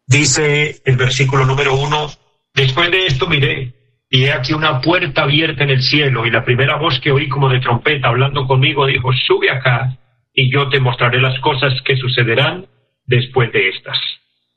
Dice 0.06 0.80
el 0.86 0.96
versículo 0.96 1.44
número 1.44 1.74
uno, 1.74 2.12
después 2.54 2.92
de 2.92 3.08
esto 3.08 3.26
miré, 3.26 3.74
y 4.12 4.26
he 4.26 4.32
aquí 4.32 4.54
una 4.54 4.80
puerta 4.80 5.24
abierta 5.24 5.64
en 5.64 5.72
el 5.72 5.82
cielo, 5.82 6.28
y 6.28 6.30
la 6.30 6.46
primera 6.46 6.76
voz 6.76 7.00
que 7.00 7.12
oí 7.12 7.28
como 7.30 7.50
de 7.50 7.62
trompeta 7.62 8.10
hablando 8.10 8.46
conmigo 8.46 8.86
dijo, 8.86 9.12
sube 9.26 9.50
acá, 9.50 9.98
y 10.32 10.54
yo 10.54 10.70
te 10.70 10.80
mostraré 10.80 11.20
las 11.20 11.40
cosas 11.40 11.74
que 11.84 11.98
sucederán 11.98 12.68
después 13.06 13.52
de 13.52 13.70
estas. 13.70 13.98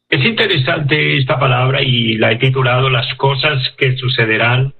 Es 0.09 0.25
interesante 0.25 1.19
esta 1.19 1.38
palabra 1.38 1.83
y 1.83 2.17
la 2.17 2.33
he 2.33 2.37
titulado 2.37 2.88
Las 2.88 3.14
cosas 3.17 3.75
que 3.76 3.97
sucederán 3.97 4.75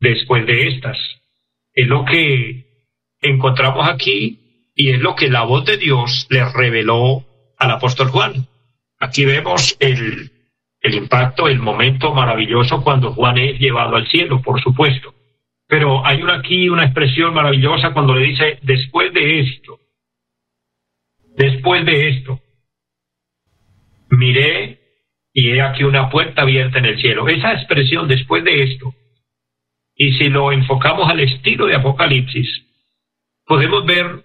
después 0.00 0.44
de 0.46 0.68
estas. 0.68 0.98
Es 1.72 1.86
lo 1.86 2.04
que 2.04 2.66
encontramos 3.20 3.88
aquí 3.88 4.70
y 4.74 4.90
es 4.90 5.00
lo 5.00 5.14
que 5.14 5.30
la 5.30 5.44
voz 5.44 5.64
de 5.64 5.76
Dios 5.76 6.26
le 6.30 6.44
reveló 6.52 7.24
al 7.58 7.70
apóstol 7.70 8.08
Juan. 8.08 8.46
Aquí 8.98 9.24
vemos 9.24 9.76
el, 9.78 10.30
el 10.80 10.94
impacto, 10.94 11.46
el 11.46 11.60
momento 11.60 12.12
maravilloso 12.12 12.82
cuando 12.82 13.12
Juan 13.12 13.38
es 13.38 13.58
llevado 13.60 13.96
al 13.96 14.08
cielo, 14.08 14.42
por 14.42 14.60
supuesto. 14.60 15.14
Pero 15.68 16.04
hay 16.04 16.22
una, 16.22 16.34
aquí 16.34 16.68
una 16.68 16.84
expresión 16.84 17.32
maravillosa 17.32 17.92
cuando 17.92 18.14
le 18.14 18.26
dice, 18.26 18.58
después 18.62 19.12
de 19.14 19.40
esto, 19.40 19.78
después 21.36 21.86
de 21.86 22.08
esto, 22.08 22.41
miré 24.12 24.78
y 25.32 25.50
he 25.50 25.62
aquí 25.62 25.84
una 25.84 26.10
puerta 26.10 26.42
abierta 26.42 26.78
en 26.78 26.84
el 26.84 27.00
cielo. 27.00 27.28
Esa 27.28 27.52
expresión, 27.52 28.06
después 28.06 28.44
de 28.44 28.62
esto, 28.62 28.94
y 29.94 30.12
si 30.12 30.28
lo 30.28 30.52
enfocamos 30.52 31.08
al 31.08 31.20
estilo 31.20 31.66
de 31.66 31.76
Apocalipsis, 31.76 32.48
podemos 33.46 33.84
ver 33.86 34.24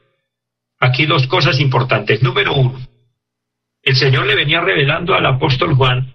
aquí 0.80 1.06
dos 1.06 1.28
cosas 1.28 1.60
importantes. 1.60 2.22
Número 2.22 2.54
uno, 2.54 2.80
el 3.84 3.96
Señor 3.96 4.26
le 4.26 4.36
venía 4.36 4.62
revelando 4.62 5.16
al 5.16 5.26
apóstol 5.26 5.76
Juan 5.76 6.14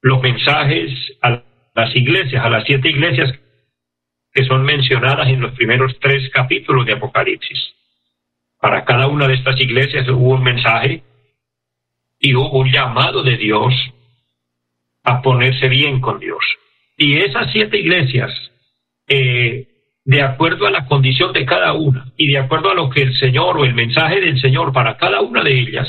los 0.00 0.22
mensajes 0.22 0.92
a 1.22 1.42
las 1.74 1.94
iglesias, 1.94 2.44
a 2.44 2.48
las 2.48 2.64
siete 2.64 2.88
iglesias 2.88 3.32
que 4.32 4.44
son 4.44 4.64
mencionadas 4.64 5.28
en 5.28 5.40
los 5.40 5.52
primeros 5.52 5.98
tres 6.00 6.30
capítulos 6.30 6.86
de 6.86 6.94
Apocalipsis. 6.94 7.74
Para 8.60 8.84
cada 8.84 9.06
una 9.08 9.26
de 9.26 9.34
estas 9.34 9.60
iglesias 9.60 10.08
hubo 10.08 10.34
un 10.34 10.42
mensaje 10.42 11.02
y 12.20 12.34
hubo 12.34 12.58
un 12.58 12.70
llamado 12.70 13.22
de 13.22 13.36
Dios 13.36 13.74
a 15.04 15.22
ponerse 15.22 15.68
bien 15.68 16.00
con 16.00 16.18
Dios. 16.18 16.38
Y 16.96 17.18
esas 17.18 17.50
siete 17.52 17.78
iglesias, 17.78 18.30
eh, 19.08 19.66
de 20.04 20.22
acuerdo 20.22 20.66
a 20.66 20.70
la 20.70 20.86
condición 20.86 21.32
de 21.32 21.44
cada 21.44 21.72
una 21.74 22.12
y 22.16 22.28
de 22.32 22.38
acuerdo 22.38 22.70
a 22.70 22.74
lo 22.74 22.90
que 22.90 23.02
el 23.02 23.14
Señor 23.16 23.58
o 23.58 23.64
el 23.64 23.74
mensaje 23.74 24.20
del 24.20 24.40
Señor 24.40 24.72
para 24.72 24.96
cada 24.96 25.20
una 25.20 25.42
de 25.44 25.58
ellas, 25.58 25.88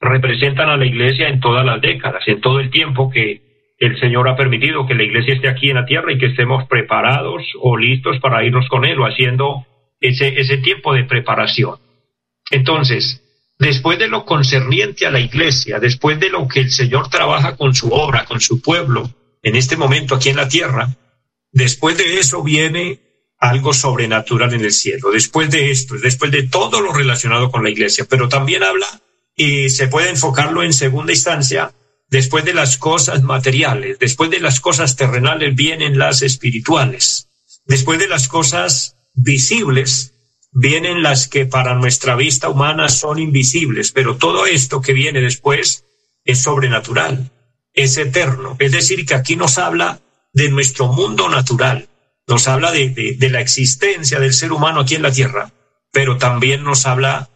representan 0.00 0.68
a 0.68 0.76
la 0.76 0.86
iglesia 0.86 1.28
en 1.28 1.40
todas 1.40 1.64
las 1.64 1.80
décadas, 1.80 2.22
en 2.26 2.40
todo 2.40 2.60
el 2.60 2.70
tiempo 2.70 3.10
que 3.10 3.42
el 3.78 3.98
Señor 3.98 4.28
ha 4.28 4.36
permitido 4.36 4.86
que 4.86 4.94
la 4.94 5.02
iglesia 5.02 5.34
esté 5.34 5.48
aquí 5.48 5.70
en 5.70 5.76
la 5.76 5.86
tierra 5.86 6.12
y 6.12 6.18
que 6.18 6.26
estemos 6.26 6.66
preparados 6.68 7.42
o 7.60 7.76
listos 7.76 8.18
para 8.20 8.44
irnos 8.44 8.68
con 8.68 8.84
Él 8.84 9.00
o 9.00 9.06
haciendo 9.06 9.66
ese, 10.00 10.40
ese 10.40 10.58
tiempo 10.58 10.94
de 10.94 11.04
preparación. 11.04 11.76
Entonces, 12.50 13.23
después 13.58 13.98
de 13.98 14.08
lo 14.08 14.24
concerniente 14.24 15.06
a 15.06 15.10
la 15.10 15.20
iglesia, 15.20 15.78
después 15.78 16.18
de 16.18 16.30
lo 16.30 16.48
que 16.48 16.60
el 16.60 16.70
Señor 16.70 17.08
trabaja 17.08 17.56
con 17.56 17.74
su 17.74 17.88
obra, 17.88 18.24
con 18.24 18.40
su 18.40 18.60
pueblo, 18.60 19.10
en 19.42 19.56
este 19.56 19.76
momento 19.76 20.14
aquí 20.14 20.30
en 20.30 20.36
la 20.36 20.48
tierra, 20.48 20.96
después 21.52 21.96
de 21.98 22.18
eso 22.18 22.42
viene 22.42 23.00
algo 23.38 23.74
sobrenatural 23.74 24.54
en 24.54 24.62
el 24.62 24.72
cielo. 24.72 25.10
Después 25.10 25.50
de 25.50 25.70
esto, 25.70 25.96
después 26.02 26.30
de 26.30 26.44
todo 26.44 26.80
lo 26.80 26.92
relacionado 26.92 27.50
con 27.50 27.62
la 27.62 27.70
iglesia, 27.70 28.06
pero 28.08 28.28
también 28.28 28.62
habla 28.62 28.86
y 29.36 29.68
se 29.68 29.88
puede 29.88 30.10
enfocarlo 30.10 30.62
en 30.62 30.72
segunda 30.72 31.12
instancia, 31.12 31.72
después 32.08 32.44
de 32.44 32.54
las 32.54 32.78
cosas 32.78 33.22
materiales, 33.22 33.98
después 33.98 34.30
de 34.30 34.40
las 34.40 34.60
cosas 34.60 34.96
terrenales 34.96 35.54
vienen 35.54 35.98
las 35.98 36.22
espirituales, 36.22 37.28
después 37.66 37.98
de 37.98 38.08
las 38.08 38.28
cosas 38.28 38.96
visibles 39.14 40.13
vienen 40.54 41.02
las 41.02 41.28
que 41.28 41.46
para 41.46 41.74
nuestra 41.74 42.14
vista 42.14 42.48
humana 42.48 42.88
son 42.88 43.18
invisibles, 43.18 43.90
pero 43.92 44.16
todo 44.16 44.46
esto 44.46 44.80
que 44.80 44.92
viene 44.92 45.20
después 45.20 45.84
es 46.24 46.42
sobrenatural, 46.42 47.30
es 47.74 47.98
eterno. 47.98 48.56
Es 48.60 48.72
decir, 48.72 49.04
que 49.04 49.14
aquí 49.14 49.36
nos 49.36 49.58
habla 49.58 50.00
de 50.32 50.48
nuestro 50.48 50.86
mundo 50.92 51.28
natural, 51.28 51.88
nos 52.28 52.48
habla 52.48 52.70
de, 52.70 53.16
de, 53.18 53.30
la 53.30 53.40
existencia 53.40 54.18
del 54.20 54.32
ser 54.32 54.52
humano 54.52 54.80
aquí 54.80 54.94
en 54.94 55.02
la 55.02 55.12
tierra, 55.12 55.52
pero 55.92 56.16
también 56.16 56.62
nos 56.62 56.86
habla 56.86 57.28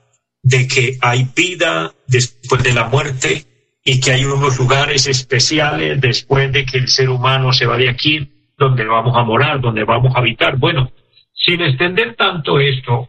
de 0.43 0.67
que 0.69 0.97
hay 1.01 1.29
vida 1.35 1.93
después 2.07 2.63
de 2.63 2.73
la 2.73 2.85
muerte 2.85 3.45
y 3.85 4.01
que 4.01 4.13
hay 4.13 4.25
unos 4.25 4.59
lugares 4.59 5.07
especiales 5.07 6.01
después 6.01 6.53
de 6.53 6.65
que 6.65 6.79
el 6.79 6.89
ser 6.89 7.11
humano 7.11 7.53
se 7.53 7.67
va 7.67 7.77
de 7.77 7.89
aquí, 7.89 8.53
donde 8.57 8.85
vamos 8.85 9.17
a 9.17 9.25
morar, 9.25 9.61
donde 9.61 9.85
vamos 9.85 10.15
a 10.15 10.19
habitar. 10.19 10.57
Bueno, 10.57 10.93
sin 11.39 11.61
extender 11.61 12.15
tanto 12.15 12.59
esto, 12.59 13.09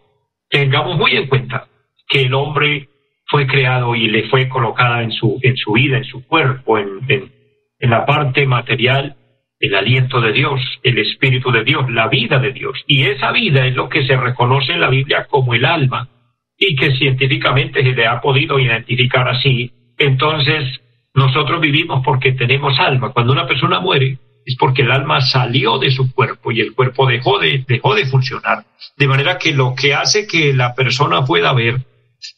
tengamos 0.49 0.97
muy 0.97 1.15
en 1.15 1.27
cuenta 1.27 1.67
que 2.07 2.23
el 2.23 2.33
hombre 2.33 2.89
fue 3.25 3.45
creado 3.45 3.95
y 3.95 4.07
le 4.07 4.29
fue 4.29 4.47
colocada 4.49 5.03
en 5.03 5.11
su, 5.11 5.39
en 5.41 5.55
su 5.57 5.73
vida, 5.73 5.97
en 5.97 6.05
su 6.05 6.25
cuerpo, 6.25 6.77
en, 6.77 6.99
en, 7.07 7.31
en 7.79 7.89
la 7.89 8.05
parte 8.05 8.45
material, 8.45 9.15
el 9.59 9.75
aliento 9.75 10.21
de 10.21 10.31
Dios, 10.31 10.61
el 10.83 10.97
espíritu 10.99 11.51
de 11.51 11.63
Dios, 11.63 11.89
la 11.91 12.07
vida 12.07 12.39
de 12.39 12.53
Dios. 12.53 12.81
Y 12.87 13.03
esa 13.03 13.31
vida 13.31 13.65
es 13.65 13.75
lo 13.75 13.89
que 13.89 14.05
se 14.05 14.15
reconoce 14.15 14.73
en 14.73 14.81
la 14.81 14.89
Biblia 14.89 15.27
como 15.29 15.53
el 15.53 15.65
alma 15.65 16.09
y 16.57 16.75
que 16.75 16.95
científicamente 16.97 17.81
se 17.83 17.93
le 17.93 18.05
ha 18.05 18.19
podido 18.19 18.59
identificar 18.59 19.27
así, 19.27 19.71
entonces 19.97 20.81
nosotros 21.13 21.61
vivimos 21.61 22.01
porque 22.03 22.33
tenemos 22.33 22.79
alma. 22.79 23.11
Cuando 23.11 23.33
una 23.33 23.47
persona 23.47 23.79
muere 23.79 24.17
es 24.49 24.55
porque 24.55 24.81
el 24.81 24.91
alma 24.91 25.21
salió 25.21 25.77
de 25.77 25.91
su 25.91 26.11
cuerpo 26.11 26.51
y 26.51 26.59
el 26.59 26.73
cuerpo 26.73 27.05
dejó 27.05 27.37
de, 27.37 27.63
dejó 27.67 27.93
de 27.93 28.07
funcionar. 28.07 28.65
De 28.97 29.07
manera 29.07 29.37
que 29.37 29.53
lo 29.53 29.75
que 29.75 29.93
hace 29.93 30.25
que 30.25 30.55
la 30.55 30.73
persona 30.73 31.23
pueda 31.23 31.53
ver, 31.53 31.85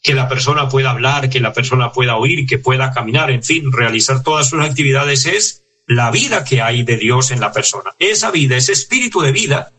que 0.03 0.13
la 0.13 0.27
persona 0.27 0.67
pueda 0.67 0.91
hablar, 0.91 1.29
que 1.29 1.39
la 1.39 1.53
persona 1.53 1.93
pueda 1.93 2.17
oír, 2.17 2.45
que 2.45 2.57
pueda 2.57 2.91
caminar, 2.91 3.31
en 3.31 3.43
fin, 3.43 3.71
realizar 3.71 4.23
todas 4.23 4.49
sus 4.49 4.61
actividades 4.61 5.25
es 5.25 5.63
la 5.87 6.11
vida 6.11 6.43
que 6.43 6.61
hay 6.61 6.83
de 6.83 6.97
Dios 6.97 7.31
en 7.31 7.39
la 7.39 7.53
persona. 7.53 7.91
Esa 7.97 8.29
vida, 8.29 8.57
ese 8.57 8.73
espíritu 8.73 9.21
de 9.21 9.31
vida, 9.31 9.71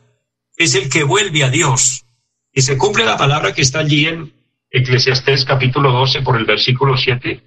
es 0.56 0.74
el 0.74 0.88
que 0.88 1.04
vuelve 1.04 1.44
a 1.44 1.50
Dios 1.50 2.06
y 2.50 2.62
se 2.62 2.78
cumple 2.78 3.04
la 3.04 3.18
palabra 3.18 3.52
que 3.52 3.60
está 3.60 3.80
allí 3.80 4.06
en 4.06 4.32
Eclesiastés 4.70 5.44
capítulo 5.44 5.92
12 5.92 6.22
por 6.22 6.38
el 6.38 6.46
versículo 6.46 6.96
7. 6.96 7.42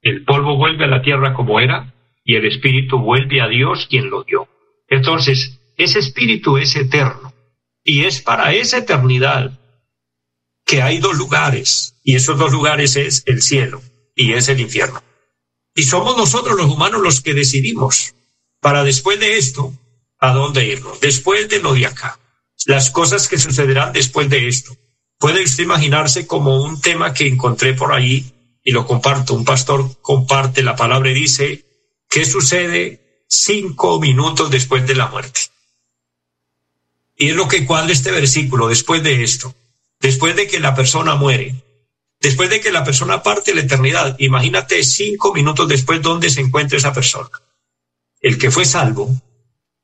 El 0.00 0.24
polvo 0.24 0.56
vuelve 0.56 0.84
a 0.84 0.88
la 0.88 1.02
tierra 1.02 1.34
como 1.34 1.60
era 1.60 1.91
y 2.24 2.36
el 2.36 2.46
espíritu 2.46 2.98
vuelve 2.98 3.40
a 3.40 3.48
Dios 3.48 3.86
quien 3.88 4.10
lo 4.10 4.24
dio. 4.24 4.48
Entonces, 4.88 5.60
ese 5.76 5.98
espíritu 5.98 6.58
es 6.58 6.76
eterno 6.76 7.32
y 7.84 8.04
es 8.04 8.20
para 8.20 8.52
esa 8.54 8.78
eternidad 8.78 9.58
que 10.64 10.82
hay 10.82 10.98
dos 10.98 11.16
lugares 11.16 11.96
y 12.04 12.14
esos 12.14 12.38
dos 12.38 12.52
lugares 12.52 12.96
es 12.96 13.22
el 13.26 13.42
cielo 13.42 13.82
y 14.14 14.32
es 14.32 14.48
el 14.48 14.60
infierno. 14.60 15.02
Y 15.74 15.84
somos 15.84 16.16
nosotros 16.16 16.56
los 16.56 16.70
humanos 16.70 17.00
los 17.00 17.20
que 17.20 17.34
decidimos 17.34 18.14
para 18.60 18.84
después 18.84 19.18
de 19.18 19.38
esto 19.38 19.72
a 20.18 20.32
dónde 20.32 20.66
irnos, 20.66 21.00
después 21.00 21.48
de 21.48 21.60
lo 21.60 21.74
de 21.74 21.86
acá 21.86 22.18
las 22.66 22.90
cosas 22.90 23.28
que 23.28 23.38
sucederán 23.38 23.92
después 23.92 24.28
de 24.28 24.48
esto. 24.48 24.76
Puede 25.18 25.42
usted 25.42 25.64
imaginarse 25.64 26.26
como 26.26 26.62
un 26.62 26.80
tema 26.80 27.12
que 27.14 27.26
encontré 27.26 27.74
por 27.74 27.92
ahí 27.92 28.32
y 28.62 28.72
lo 28.72 28.86
comparto. 28.86 29.34
Un 29.34 29.44
pastor 29.44 30.00
comparte 30.00 30.62
la 30.62 30.76
palabra 30.76 31.10
y 31.10 31.14
dice, 31.14 31.64
¿qué 32.12 32.24
sucede 32.24 33.24
cinco 33.28 34.00
minutos 34.00 34.50
después 34.50 34.86
de 34.86 34.94
la 34.94 35.06
muerte? 35.06 35.40
Y 37.16 37.30
es 37.30 37.36
lo 37.36 37.48
que 37.48 37.64
cuadra 37.64 37.92
este 37.92 38.10
versículo 38.10 38.68
después 38.68 39.02
de 39.02 39.22
esto. 39.22 39.54
Después 40.00 40.36
de 40.36 40.46
que 40.46 40.60
la 40.60 40.74
persona 40.74 41.14
muere, 41.14 41.54
después 42.20 42.50
de 42.50 42.60
que 42.60 42.72
la 42.72 42.84
persona 42.84 43.22
parte 43.22 43.54
la 43.54 43.60
eternidad, 43.60 44.16
imagínate 44.18 44.82
cinco 44.82 45.32
minutos 45.32 45.68
después 45.68 46.02
dónde 46.02 46.28
se 46.30 46.40
encuentra 46.40 46.78
esa 46.78 46.92
persona. 46.92 47.30
El 48.20 48.38
que 48.38 48.50
fue 48.50 48.64
salvo 48.64 49.14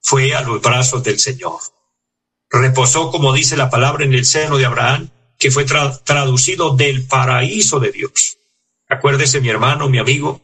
fue 0.01 0.35
a 0.35 0.43
los 0.43 0.61
brazos 0.61 1.03
del 1.03 1.19
Señor 1.19 1.61
reposó, 2.51 3.11
como 3.11 3.33
dice 3.33 3.57
la 3.57 3.71
palabra, 3.71 4.05
en 4.05 4.15
el 4.15 4.25
seno 4.25 4.57
de 4.57 4.67
Abraham, 4.67 5.11
que 5.39 5.51
fue 5.51 5.65
traducido 5.65 6.77
del 6.77 7.07
paraíso 7.07 7.79
de 7.79 7.93
Dios. 7.93 8.39
Acuérdese, 8.89 9.41
mi 9.41 9.49
hermano, 9.49 9.89
mi 9.89 9.99
amigo, 9.99 10.41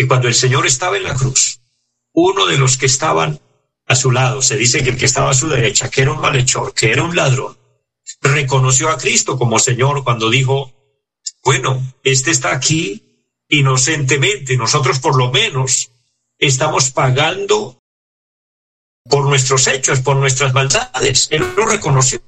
que 0.00 0.08
cuando 0.08 0.28
el 0.28 0.34
Señor 0.34 0.66
estaba 0.66 0.96
en 0.96 1.02
la 1.02 1.14
cruz, 1.14 1.60
uno 2.14 2.46
de 2.46 2.56
los 2.56 2.78
que 2.78 2.86
estaban 2.86 3.38
a 3.86 3.94
su 3.94 4.10
lado, 4.10 4.40
se 4.40 4.56
dice 4.56 4.82
que 4.82 4.88
el 4.88 4.96
que 4.96 5.04
estaba 5.04 5.28
a 5.28 5.34
su 5.34 5.46
derecha, 5.46 5.90
que 5.90 6.00
era 6.00 6.12
un 6.12 6.22
malhechor, 6.22 6.72
que 6.72 6.90
era 6.90 7.02
un 7.02 7.14
ladrón, 7.14 7.58
reconoció 8.22 8.88
a 8.88 8.96
Cristo 8.96 9.36
como 9.36 9.58
Señor 9.58 10.02
cuando 10.02 10.30
dijo, 10.30 10.72
bueno, 11.44 11.82
este 12.02 12.30
está 12.30 12.50
aquí 12.54 13.26
inocentemente, 13.50 14.56
nosotros 14.56 15.00
por 15.00 15.18
lo 15.18 15.30
menos 15.30 15.90
estamos 16.38 16.90
pagando 16.92 17.82
por 19.04 19.26
nuestros 19.26 19.66
hechos, 19.66 20.00
por 20.00 20.16
nuestras 20.16 20.54
maldades. 20.54 21.28
Él 21.30 21.44
lo 21.54 21.66
reconoció. 21.66 22.22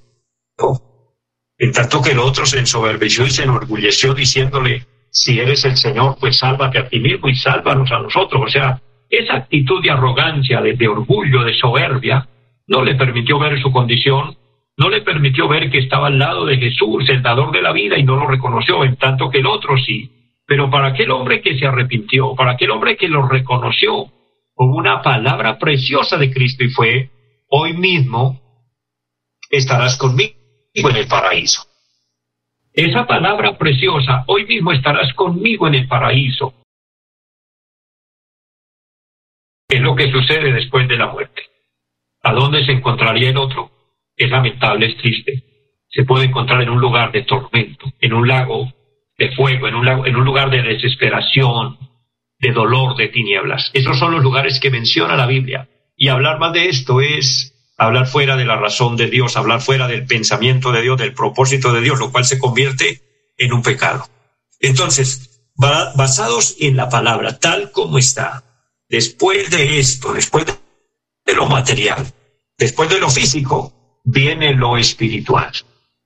En 1.57 1.73
tanto 1.73 2.03
que 2.03 2.11
el 2.11 2.19
otro 2.19 2.45
se 2.45 2.59
ensoberbeció 2.59 3.25
y 3.25 3.31
se 3.31 3.45
enorgulleció 3.45 4.13
diciéndole, 4.13 4.87
si 5.13 5.39
eres 5.39 5.63
el 5.67 5.77
Señor, 5.77 6.17
pues 6.19 6.39
sálvate 6.39 6.79
a 6.79 6.89
ti 6.89 6.99
mismo 6.99 7.29
y 7.29 7.35
sálvanos 7.35 7.93
a 7.93 7.99
nosotros. 8.01 8.43
O 8.47 8.49
sea, 8.49 8.81
esa 9.11 9.37
actitud 9.37 9.83
de 9.83 9.91
arrogancia, 9.91 10.63
de, 10.63 10.89
orgullo, 10.89 11.45
de 11.45 11.53
soberbia, 11.53 12.27
no 12.67 12.83
le 12.83 12.95
permitió 12.95 13.39
ver 13.39 13.61
su 13.61 13.71
condición, 13.71 14.39
no 14.79 14.89
le 14.89 15.03
permitió 15.03 15.49
ver 15.49 15.71
que 15.71 15.81
estaba 15.81 16.07
al 16.07 16.19
lado 16.19 16.47
de 16.47 16.57
Jesús, 16.57 17.07
el 17.11 17.23
dador 17.23 17.53
de 17.53 17.61
la 17.61 17.73
vida, 17.73 17.99
y 17.99 18.05
no 18.05 18.17
lo 18.17 18.27
reconoció, 18.27 18.85
en 18.85 18.97
tanto 18.97 19.29
que 19.29 19.41
el 19.41 19.47
otro 19.47 19.77
sí. 19.77 20.11
Pero 20.47 20.71
para 20.71 20.89
aquel 20.89 21.11
hombre 21.11 21.43
que 21.43 21.59
se 21.59 21.67
arrepintió, 21.67 22.35
para 22.35 22.53
aquel 22.53 22.71
hombre 22.71 22.97
que 22.97 23.09
lo 23.09 23.29
reconoció, 23.29 24.07
con 24.55 24.71
una 24.71 25.03
palabra 25.03 25.59
preciosa 25.59 26.17
de 26.17 26.33
Cristo 26.33 26.65
y 26.65 26.71
fue, 26.71 27.11
hoy 27.49 27.75
mismo 27.75 28.41
estarás 29.51 29.99
conmigo 29.99 30.33
en 30.73 30.97
el 30.97 31.07
paraíso. 31.07 31.72
Esa 32.75 33.07
palabra 33.07 33.59
preciosa, 33.59 34.25
hoy 34.27 34.47
mismo 34.47 34.73
estarás 34.73 35.13
conmigo 35.15 35.67
en 35.69 35.75
el 35.75 35.89
paraíso. 35.89 36.55
Es 39.69 39.81
lo 39.81 39.95
que 39.95 40.11
sucede 40.11 40.53
después 40.53 40.89
de 40.89 40.97
la 40.97 41.09
muerte. 41.09 41.43
¿A 42.23 42.33
dónde 42.33 42.65
se 42.65 42.73
encontraría 42.73 43.31
el 43.31 43.37
otro? 43.37 43.71
Es 44.17 44.31
lamentable, 44.31 44.87
es 44.87 44.97
triste. 44.97 45.43
Se 45.89 46.05
puede 46.05 46.27
encontrar 46.27 46.63
en 46.63 46.71
un 46.71 46.81
lugar 46.81 47.13
de 47.13 47.23
tormento, 47.23 47.87
en 48.01 48.13
un 48.15 48.27
lago 48.27 48.73
de 49.19 49.33
fuego, 49.33 49.69
en 49.69 49.75
un, 49.75 49.85
lago, 49.85 50.07
en 50.07 50.17
un 50.17 50.25
lugar 50.25 50.51
de 50.51 50.63
desesperación, 50.63 51.79
de 52.39 52.53
dolor, 52.53 52.97
de 52.97 53.09
tinieblas. 53.09 53.71
Esos 53.75 53.99
son 53.99 54.13
los 54.13 54.23
lugares 54.23 54.59
que 54.61 54.71
menciona 54.71 55.17
la 55.17 55.27
Biblia. 55.27 55.69
Y 55.97 56.09
hablar 56.09 56.39
más 56.39 56.53
de 56.55 56.69
esto 56.69 57.01
es 57.01 57.53
hablar 57.87 58.07
fuera 58.07 58.37
de 58.37 58.45
la 58.45 58.57
razón 58.57 58.97
de 58.97 59.09
Dios, 59.09 59.37
hablar 59.37 59.61
fuera 59.61 59.89
del 59.89 60.07
pensamiento 60.07 60.73
de 60.73 60.83
Dios, 60.83 60.99
del 60.99 61.15
propósito 61.15 61.73
de 61.73 61.81
Dios, 61.81 61.99
lo 61.99 62.11
cual 62.11 62.25
se 62.25 62.39
convierte 62.39 63.01
en 63.37 63.53
un 63.53 63.63
pecado. 63.63 64.05
Entonces, 64.61 65.51
basados 65.57 66.57
en 66.61 66.77
la 66.77 66.89
palabra 66.89 67.39
tal 67.39 67.71
como 67.73 67.99
está, 67.99 68.45
después 68.89 69.51
de 69.51 69.79
esto, 69.79 70.13
después 70.13 70.47
de 70.47 71.35
lo 71.35 71.47
material, 71.47 72.07
después 72.59 72.89
de 72.89 73.01
lo 73.01 73.09
físico, 73.09 74.01
viene 74.05 74.55
lo 74.55 74.77
espiritual, 74.77 75.53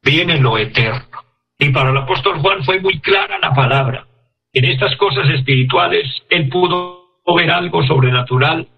viene 0.02 0.38
lo 0.38 0.58
eterno. 0.58 1.24
Y 1.58 1.70
para 1.70 1.90
el 1.90 1.96
apóstol 1.96 2.40
Juan 2.40 2.64
fue 2.64 2.80
muy 2.80 3.00
clara 3.00 3.38
la 3.38 3.54
palabra. 3.54 4.06
En 4.52 4.64
estas 4.64 4.96
cosas 4.96 5.28
espirituales, 5.30 6.06
él 6.30 6.48
pudo 6.48 7.22
ver 7.36 7.50
algo 7.50 7.86
sobrenatural 7.86 8.68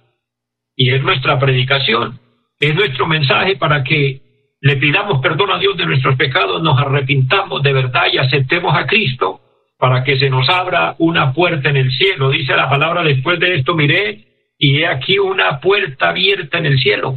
y 0.75 0.95
es 0.95 1.03
nuestra 1.03 1.39
predicación, 1.39 2.21
es 2.61 2.75
nuestro 2.75 3.07
mensaje 3.07 3.57
para 3.57 3.83
que 3.85 4.21
le 4.61 4.77
pidamos 4.77 5.21
perdón 5.21 5.53
a 5.53 5.59
Dios 5.59 5.77
de 5.77 5.87
nuestros 5.87 6.17
pecados, 6.17 6.63
nos 6.63 6.79
arrepintamos 6.81 7.63
de 7.63 7.73
verdad 7.73 8.07
y 8.13 8.19
aceptemos 8.19 8.77
a 8.77 8.87
Cristo 8.87 9.41
para 9.79 10.03
que 10.03 10.19
se 10.19 10.29
nos 10.29 10.49
abra 10.49 10.97
una 10.99 11.33
puerta 11.33 11.69
en 11.69 11.77
el 11.77 11.93
cielo. 11.93 12.31
Dice 12.31 12.57
la 12.57 12.69
palabra, 12.69 13.05
después 13.05 13.39
de 13.39 13.57
esto 13.57 13.75
miré 13.75 14.25
y 14.59 14.79
he 14.79 14.87
aquí 14.89 15.19
una 15.19 15.61
puerta 15.61 16.09
abierta 16.09 16.59
en 16.59 16.67
el 16.67 16.79
cielo. 16.81 17.17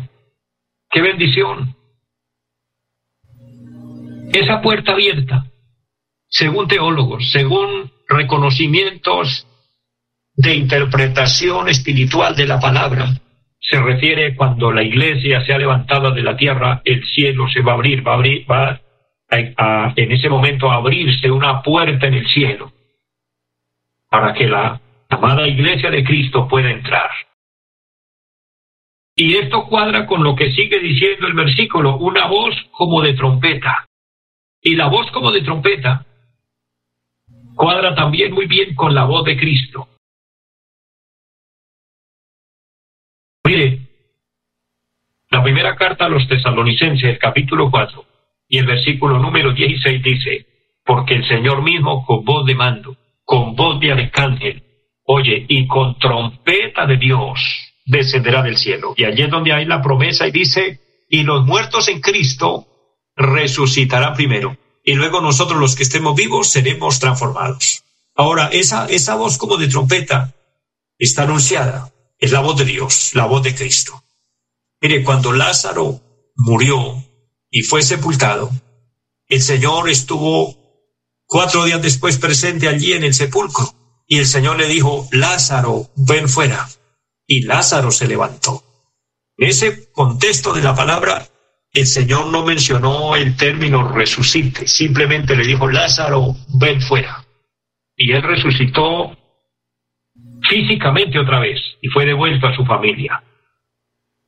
¡Qué 0.92 1.02
bendición! 1.02 1.76
Esa 4.32 4.62
puerta 4.62 4.94
abierta, 4.94 5.46
según 6.28 6.68
teólogos, 6.68 7.32
según 7.32 7.92
reconocimientos 8.08 9.48
de 10.36 10.56
interpretación 10.56 11.68
espiritual 11.68 12.36
de 12.36 12.46
la 12.46 12.60
palabra, 12.60 13.08
se 13.72 13.82
refiere 13.82 14.36
cuando 14.36 14.70
la 14.70 14.84
iglesia 14.84 15.46
se 15.46 15.54
ha 15.54 15.58
levantado 15.58 16.12
de 16.12 16.22
la 16.22 16.36
tierra, 16.36 16.82
el 16.84 17.08
cielo 17.08 17.48
se 17.48 17.62
va 17.62 17.72
a 17.72 17.76
abrir, 17.76 18.06
va 18.06 18.12
a 18.12 18.16
abrir, 18.16 18.52
va 18.52 18.82
a, 19.30 19.94
en 19.96 20.12
ese 20.12 20.30
momento 20.30 20.70
a 20.70 20.76
abrirse 20.76 21.32
una 21.32 21.62
puerta 21.62 22.06
en 22.06 22.16
el 22.16 22.28
cielo 22.28 22.74
para 24.10 24.34
que 24.34 24.46
la 24.46 24.82
amada 25.08 25.48
iglesia 25.48 25.90
de 25.90 26.04
Cristo 26.04 26.50
pueda 26.50 26.70
entrar. 26.70 27.10
Y 29.16 29.38
esto 29.38 29.66
cuadra 29.68 30.06
con 30.06 30.22
lo 30.22 30.36
que 30.36 30.52
sigue 30.52 30.80
diciendo 30.80 31.28
el 31.28 31.34
versículo, 31.34 31.96
una 31.96 32.28
voz 32.28 32.54
como 32.72 33.02
de 33.02 33.14
trompeta. 33.14 33.86
Y 34.62 34.76
la 34.76 34.90
voz 34.90 35.10
como 35.12 35.32
de 35.32 35.42
trompeta 35.42 36.06
cuadra 37.56 37.96
también 37.96 38.34
muy 38.34 38.48
bien 38.48 38.76
con 38.76 38.94
la 38.94 39.06
voz 39.06 39.24
de 39.24 39.38
Cristo. 39.38 39.88
Mire, 43.52 43.80
la 45.30 45.44
primera 45.44 45.76
carta 45.76 46.06
a 46.06 46.10
los 46.10 46.26
tesalonicenses, 46.26 47.04
el 47.04 47.20
capítulo 47.20 47.70
4 47.70 48.06
y 48.48 48.60
el 48.60 48.66
versículo 48.66 49.20
número 49.20 49.52
16 49.52 50.02
dice, 50.02 50.46
porque 50.86 51.16
el 51.16 51.28
Señor 51.28 51.62
mismo 51.62 52.06
con 52.06 52.24
voz 52.24 52.46
de 52.46 52.56
mando, 52.56 52.96
con 53.26 53.54
voz 53.54 53.78
de 53.82 53.92
arcángel, 53.92 54.64
oye, 55.04 55.46
y 55.50 55.68
con 55.68 56.00
trompeta 56.00 56.86
de 56.86 56.96
Dios 56.96 57.42
descenderá 57.86 58.42
del 58.42 58.56
cielo. 58.56 58.94
Y 58.96 59.04
allí 59.04 59.24
es 59.24 59.30
donde 59.30 59.52
hay 59.52 59.66
la 59.66 59.82
promesa 59.82 60.26
y 60.30 60.32
dice, 60.32 60.80
y 61.10 61.24
los 61.24 61.46
muertos 61.46 61.90
en 61.90 62.00
Cristo 62.00 62.68
resucitarán 63.18 64.14
primero, 64.14 64.56
y 64.82 64.94
luego 64.94 65.20
nosotros 65.20 65.60
los 65.60 65.76
que 65.76 65.84
estemos 65.84 66.16
vivos 66.16 66.50
seremos 66.54 67.02
transformados. 67.02 67.84
Ahora, 68.16 68.48
esa, 68.54 68.86
esa 68.86 69.16
voz 69.16 69.38
como 69.38 69.58
de 69.58 69.68
trompeta 69.68 70.36
está 70.98 71.24
anunciada 71.24 71.92
es 72.22 72.32
la 72.32 72.40
voz 72.40 72.56
de 72.58 72.66
Dios, 72.66 73.12
la 73.16 73.26
voz 73.26 73.44
de 73.44 73.56
Cristo. 73.56 74.04
Mire, 74.80 75.04
cuando 75.04 75.34
Lázaro 75.34 76.00
murió 76.36 77.04
y 77.50 77.64
fue 77.64 77.82
sepultado, 77.82 78.52
el 79.28 79.42
Señor 79.42 79.90
estuvo 79.90 80.56
cuatro 81.26 81.66
días 81.66 81.82
después 81.82 82.18
presente 82.20 82.68
allí 82.68 82.94
en 82.94 83.04
el 83.04 83.16
sepulcro 83.16 83.74
y 84.08 84.20
el 84.20 84.28
Señor 84.28 84.58
le 84.58 84.68
dijo, 84.68 85.10
Lázaro, 85.12 85.90
ven 85.96 86.30
fuera. 86.30 86.68
Y 87.26 87.44
Lázaro 87.44 87.92
se 87.92 88.08
levantó. 88.08 88.64
En 89.38 89.50
ese 89.50 89.92
contexto 89.92 90.54
de 90.54 90.62
la 90.62 90.76
palabra, 90.76 91.28
el 91.74 91.88
Señor 91.88 92.28
no 92.28 92.46
mencionó 92.46 93.16
el 93.16 93.36
término 93.36 93.92
resucite, 93.94 94.68
simplemente 94.68 95.36
le 95.36 95.48
dijo, 95.48 95.68
Lázaro, 95.70 96.36
ven 96.60 96.82
fuera. 96.82 97.26
Y 97.96 98.12
él 98.12 98.22
resucitó 98.22 99.18
físicamente 100.52 101.18
otra 101.18 101.40
vez 101.40 101.60
y 101.82 101.88
fue 101.88 102.06
devuelto 102.06 102.46
a 102.46 102.56
su 102.56 102.66
familia. 102.66 103.24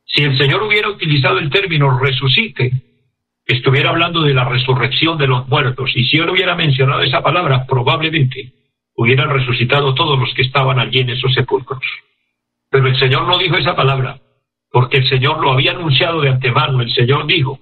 Si 0.05 0.23
el 0.23 0.37
Señor 0.37 0.63
hubiera 0.63 0.89
utilizado 0.89 1.37
el 1.37 1.49
término 1.49 1.99
resucite, 1.99 2.71
estuviera 3.45 3.89
hablando 3.89 4.21
de 4.21 4.33
la 4.33 4.45
resurrección 4.45 5.17
de 5.17 5.27
los 5.27 5.47
muertos. 5.49 5.91
Y 5.95 6.05
si 6.05 6.17
él 6.17 6.29
hubiera 6.29 6.55
mencionado 6.55 7.01
esa 7.01 7.21
palabra, 7.21 7.65
probablemente 7.67 8.53
hubieran 8.95 9.31
resucitado 9.31 9.93
todos 9.95 10.17
los 10.17 10.33
que 10.33 10.43
estaban 10.43 10.79
allí 10.79 10.99
en 10.99 11.09
esos 11.09 11.33
sepulcros. 11.33 11.83
Pero 12.69 12.87
el 12.87 12.97
Señor 12.97 13.27
no 13.27 13.37
dijo 13.37 13.57
esa 13.57 13.75
palabra, 13.75 14.19
porque 14.71 14.97
el 14.97 15.09
Señor 15.09 15.41
lo 15.41 15.51
había 15.51 15.71
anunciado 15.71 16.21
de 16.21 16.29
antemano. 16.29 16.81
El 16.81 16.93
Señor 16.93 17.25
dijo, 17.25 17.59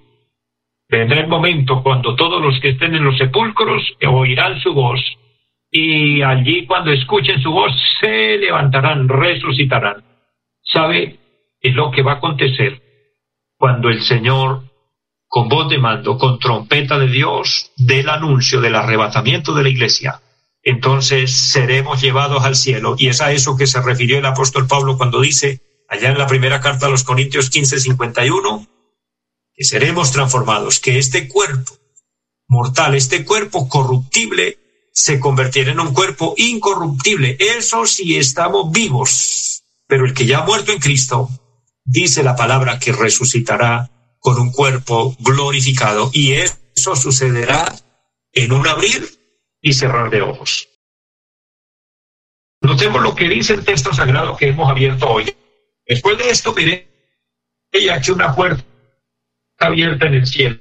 vendrá 0.88 1.20
el 1.20 1.28
momento 1.28 1.82
cuando 1.82 2.14
todos 2.14 2.40
los 2.40 2.60
que 2.60 2.70
estén 2.70 2.94
en 2.94 3.04
los 3.04 3.18
sepulcros 3.18 3.82
oirán 4.06 4.60
su 4.60 4.72
voz 4.72 5.00
y 5.74 6.22
allí 6.22 6.66
cuando 6.66 6.92
escuchen 6.92 7.40
su 7.40 7.50
voz 7.50 7.72
se 7.98 8.36
levantarán, 8.36 9.08
resucitarán. 9.08 10.04
¿Sabe? 10.62 11.18
Es 11.60 11.74
lo 11.74 11.90
que 11.90 12.02
va 12.02 12.12
a 12.12 12.16
acontecer 12.16 12.82
cuando 13.56 13.88
el 13.88 14.02
Señor, 14.02 14.64
con 15.26 15.48
voz 15.48 15.70
de 15.70 15.78
mando, 15.78 16.18
con 16.18 16.38
trompeta 16.38 16.98
de 16.98 17.06
Dios, 17.06 17.72
dé 17.78 18.00
el 18.00 18.10
anuncio 18.10 18.60
del 18.60 18.74
arrebatamiento 18.74 19.54
de 19.54 19.62
la 19.62 19.70
iglesia. 19.70 20.20
Entonces 20.62 21.32
seremos 21.32 22.02
llevados 22.02 22.44
al 22.44 22.54
cielo. 22.54 22.94
Y 22.98 23.06
es 23.06 23.22
a 23.22 23.32
eso 23.32 23.56
que 23.56 23.66
se 23.66 23.80
refirió 23.80 24.18
el 24.18 24.26
apóstol 24.26 24.66
Pablo 24.66 24.98
cuando 24.98 25.22
dice, 25.22 25.62
allá 25.88 26.10
en 26.10 26.18
la 26.18 26.26
primera 26.26 26.60
carta 26.60 26.86
a 26.86 26.90
los 26.90 27.02
Corintios 27.02 27.48
15, 27.48 27.80
51, 27.80 28.66
que 29.54 29.64
seremos 29.64 30.12
transformados, 30.12 30.80
que 30.80 30.98
este 30.98 31.28
cuerpo 31.28 31.72
mortal, 32.46 32.94
este 32.94 33.24
cuerpo 33.24 33.70
corruptible, 33.70 34.58
se 34.92 35.18
convertirá 35.18 35.72
en 35.72 35.80
un 35.80 35.94
cuerpo 35.94 36.34
incorruptible. 36.36 37.36
Eso 37.40 37.86
sí 37.86 38.16
estamos 38.16 38.70
vivos. 38.70 39.64
Pero 39.86 40.04
el 40.04 40.14
que 40.14 40.26
ya 40.26 40.38
ha 40.38 40.44
muerto 40.44 40.72
en 40.72 40.78
Cristo, 40.78 41.28
dice 41.84 42.22
la 42.22 42.36
palabra 42.36 42.78
que 42.78 42.92
resucitará 42.92 43.90
con 44.18 44.38
un 44.38 44.52
cuerpo 44.52 45.16
glorificado. 45.18 46.10
Y 46.12 46.32
eso 46.32 46.94
sucederá 46.94 47.74
en 48.32 48.52
un 48.52 48.66
abrir 48.66 49.08
y 49.60 49.72
cerrar 49.72 50.10
de 50.10 50.22
ojos. 50.22 50.68
Notemos 52.60 53.02
lo 53.02 53.14
que 53.14 53.28
dice 53.28 53.54
el 53.54 53.64
texto 53.64 53.92
sagrado 53.92 54.36
que 54.36 54.48
hemos 54.48 54.70
abierto 54.70 55.08
hoy. 55.08 55.34
Después 55.84 56.16
de 56.18 56.30
esto, 56.30 56.52
miré, 56.52 56.88
ella 57.72 58.00
que 58.00 58.12
una 58.12 58.34
puerta 58.34 58.64
abierta 59.58 60.06
en 60.06 60.14
el 60.14 60.26
cielo 60.26 60.60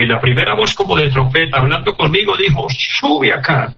y 0.00 0.06
la 0.06 0.20
primera 0.20 0.54
voz 0.54 0.74
como 0.74 0.96
de 0.96 1.10
trompeta 1.10 1.58
hablando 1.58 1.94
conmigo 1.94 2.36
dijo, 2.36 2.66
sube 2.70 3.32
acá 3.32 3.74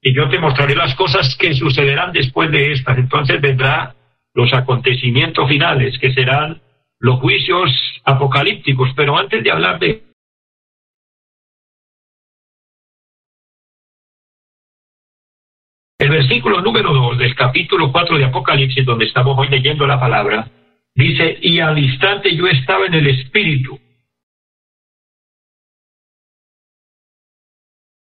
y 0.00 0.12
yo 0.14 0.28
te 0.28 0.38
mostraré 0.38 0.74
las 0.74 0.94
cosas 0.96 1.36
que 1.36 1.54
sucederán 1.54 2.12
después 2.12 2.50
de 2.50 2.72
estas. 2.72 2.98
Entonces 2.98 3.40
vendrá 3.40 3.94
los 4.34 4.52
acontecimientos 4.52 5.48
finales, 5.48 5.96
que 6.00 6.12
serán 6.12 6.60
los 6.98 7.20
juicios 7.20 7.70
apocalípticos. 8.04 8.90
Pero 8.96 9.16
antes 9.16 9.44
de 9.44 9.50
hablar 9.50 9.78
de 9.78 10.02
El 15.98 16.08
versículo 16.08 16.60
número 16.60 16.92
2 16.92 17.18
del 17.18 17.36
capítulo 17.36 17.92
4 17.92 18.18
de 18.18 18.24
Apocalipsis, 18.24 18.84
donde 18.84 19.04
estamos 19.04 19.38
hoy 19.38 19.46
leyendo 19.48 19.86
la 19.86 20.00
palabra, 20.00 20.48
dice, 20.96 21.38
y 21.40 21.60
al 21.60 21.78
instante 21.78 22.34
yo 22.34 22.48
estaba 22.48 22.86
en 22.86 22.94
el 22.94 23.06
Espíritu, 23.06 23.78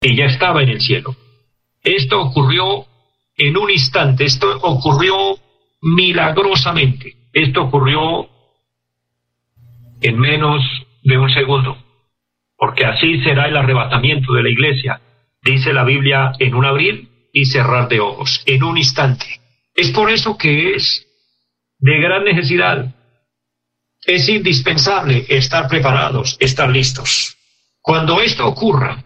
ya 0.02 0.26
estaba 0.26 0.64
en 0.64 0.70
el 0.70 0.82
cielo. 0.82 1.16
Esto 1.84 2.22
ocurrió 2.22 2.86
en 3.38 3.58
un 3.58 3.70
instante, 3.70 4.26
esto 4.26 4.58
ocurrió 4.62 5.38
milagrosamente, 5.82 7.16
esto 7.34 7.64
ocurrió 7.64 8.30
en 10.02 10.20
menos 10.20 10.64
de 11.04 11.18
un 11.18 11.30
segundo, 11.30 11.78
porque 12.58 12.86
así 12.86 13.22
será 13.24 13.48
el 13.48 13.58
arrebatamiento 13.58 14.34
de 14.34 14.44
la 14.44 14.50
iglesia, 14.50 15.02
dice 15.44 15.74
la 15.74 15.84
Biblia, 15.84 16.34
en 16.40 16.56
un 16.56 16.66
abrir 16.66 17.08
y 17.34 17.46
cerrar 17.46 17.88
de 17.88 18.00
ojos, 18.00 18.44
en 18.46 18.64
un 18.64 18.78
instante. 18.78 19.26
Es 19.76 19.92
por 19.92 20.12
eso 20.12 20.38
que 20.38 20.76
es 20.76 21.08
de 21.80 22.00
gran 22.00 22.24
necesidad, 22.24 22.94
es 24.04 24.28
indispensable 24.30 25.26
estar 25.30 25.68
preparados, 25.68 26.38
estar 26.40 26.70
listos. 26.70 27.38
Cuando 27.82 28.22
esto 28.22 28.46
ocurra, 28.48 29.04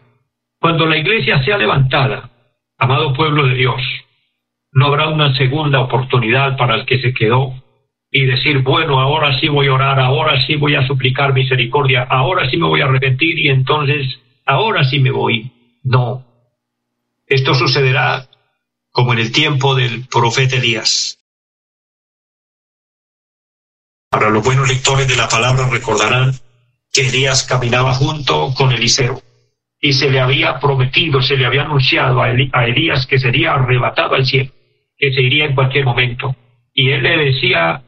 cuando 0.66 0.88
la 0.88 0.98
iglesia 0.98 1.44
sea 1.44 1.60
levantada, 1.60 2.32
amado 2.80 3.14
pueblo 3.14 3.46
de 3.46 3.54
Dios, 3.54 3.80
no 4.72 4.88
habrá 4.88 5.10
una 5.10 5.38
segunda 5.38 5.80
oportunidad 5.80 6.58
para 6.58 6.74
el 6.74 6.88
que 6.88 7.00
se 7.04 7.14
quedó 7.14 7.54
y 8.10 8.26
decir, 8.26 8.64
bueno, 8.64 9.00
ahora 9.00 9.40
sí 9.40 9.48
voy 9.48 9.68
a 9.68 9.76
orar, 9.76 10.00
ahora 10.00 10.44
sí 10.48 10.56
voy 10.56 10.74
a 10.74 10.88
suplicar 10.88 11.36
misericordia, 11.36 12.08
ahora 12.10 12.50
sí 12.50 12.58
me 12.58 12.66
voy 12.66 12.82
a 12.82 12.86
arrepentir 12.86 13.38
y 13.38 13.50
entonces, 13.50 14.08
ahora 14.44 14.84
sí 14.86 14.98
me 14.98 15.12
voy. 15.12 15.52
No. 15.84 16.26
Esto 17.28 17.54
sucederá 17.54 18.26
como 18.90 19.14
en 19.14 19.20
el 19.20 19.32
tiempo 19.32 19.76
del 19.76 20.08
profeta 20.08 20.56
Elías. 20.56 21.20
Para 24.10 24.32
los 24.32 24.44
buenos 24.44 24.68
lectores 24.68 25.08
de 25.08 25.16
la 25.16 25.30
palabra 25.30 25.70
recordarán 25.70 26.32
que 26.92 27.08
Elías 27.08 27.44
caminaba 27.44 27.94
junto 27.94 28.52
con 28.56 28.72
Eliseo 28.72 29.25
y 29.86 29.94
se 29.94 30.10
le 30.10 30.20
había 30.20 30.60
prometido, 30.60 31.22
se 31.22 31.38
le 31.38 31.46
había 31.46 31.62
anunciado 31.62 32.20
a, 32.20 32.32
Elías 32.32 33.06
que 33.06 33.20
sería 33.20 33.54
arrebatado 33.54 34.16
al 34.16 34.26
cielo, 34.26 34.50
que 34.98 35.14
se 35.14 35.22
iría 35.22 35.46
en 35.46 35.54
cualquier 35.54 35.86
momento. 35.86 36.36
Y 36.74 36.90
él 36.90 37.04
le 37.04 37.16
decía 37.26 37.84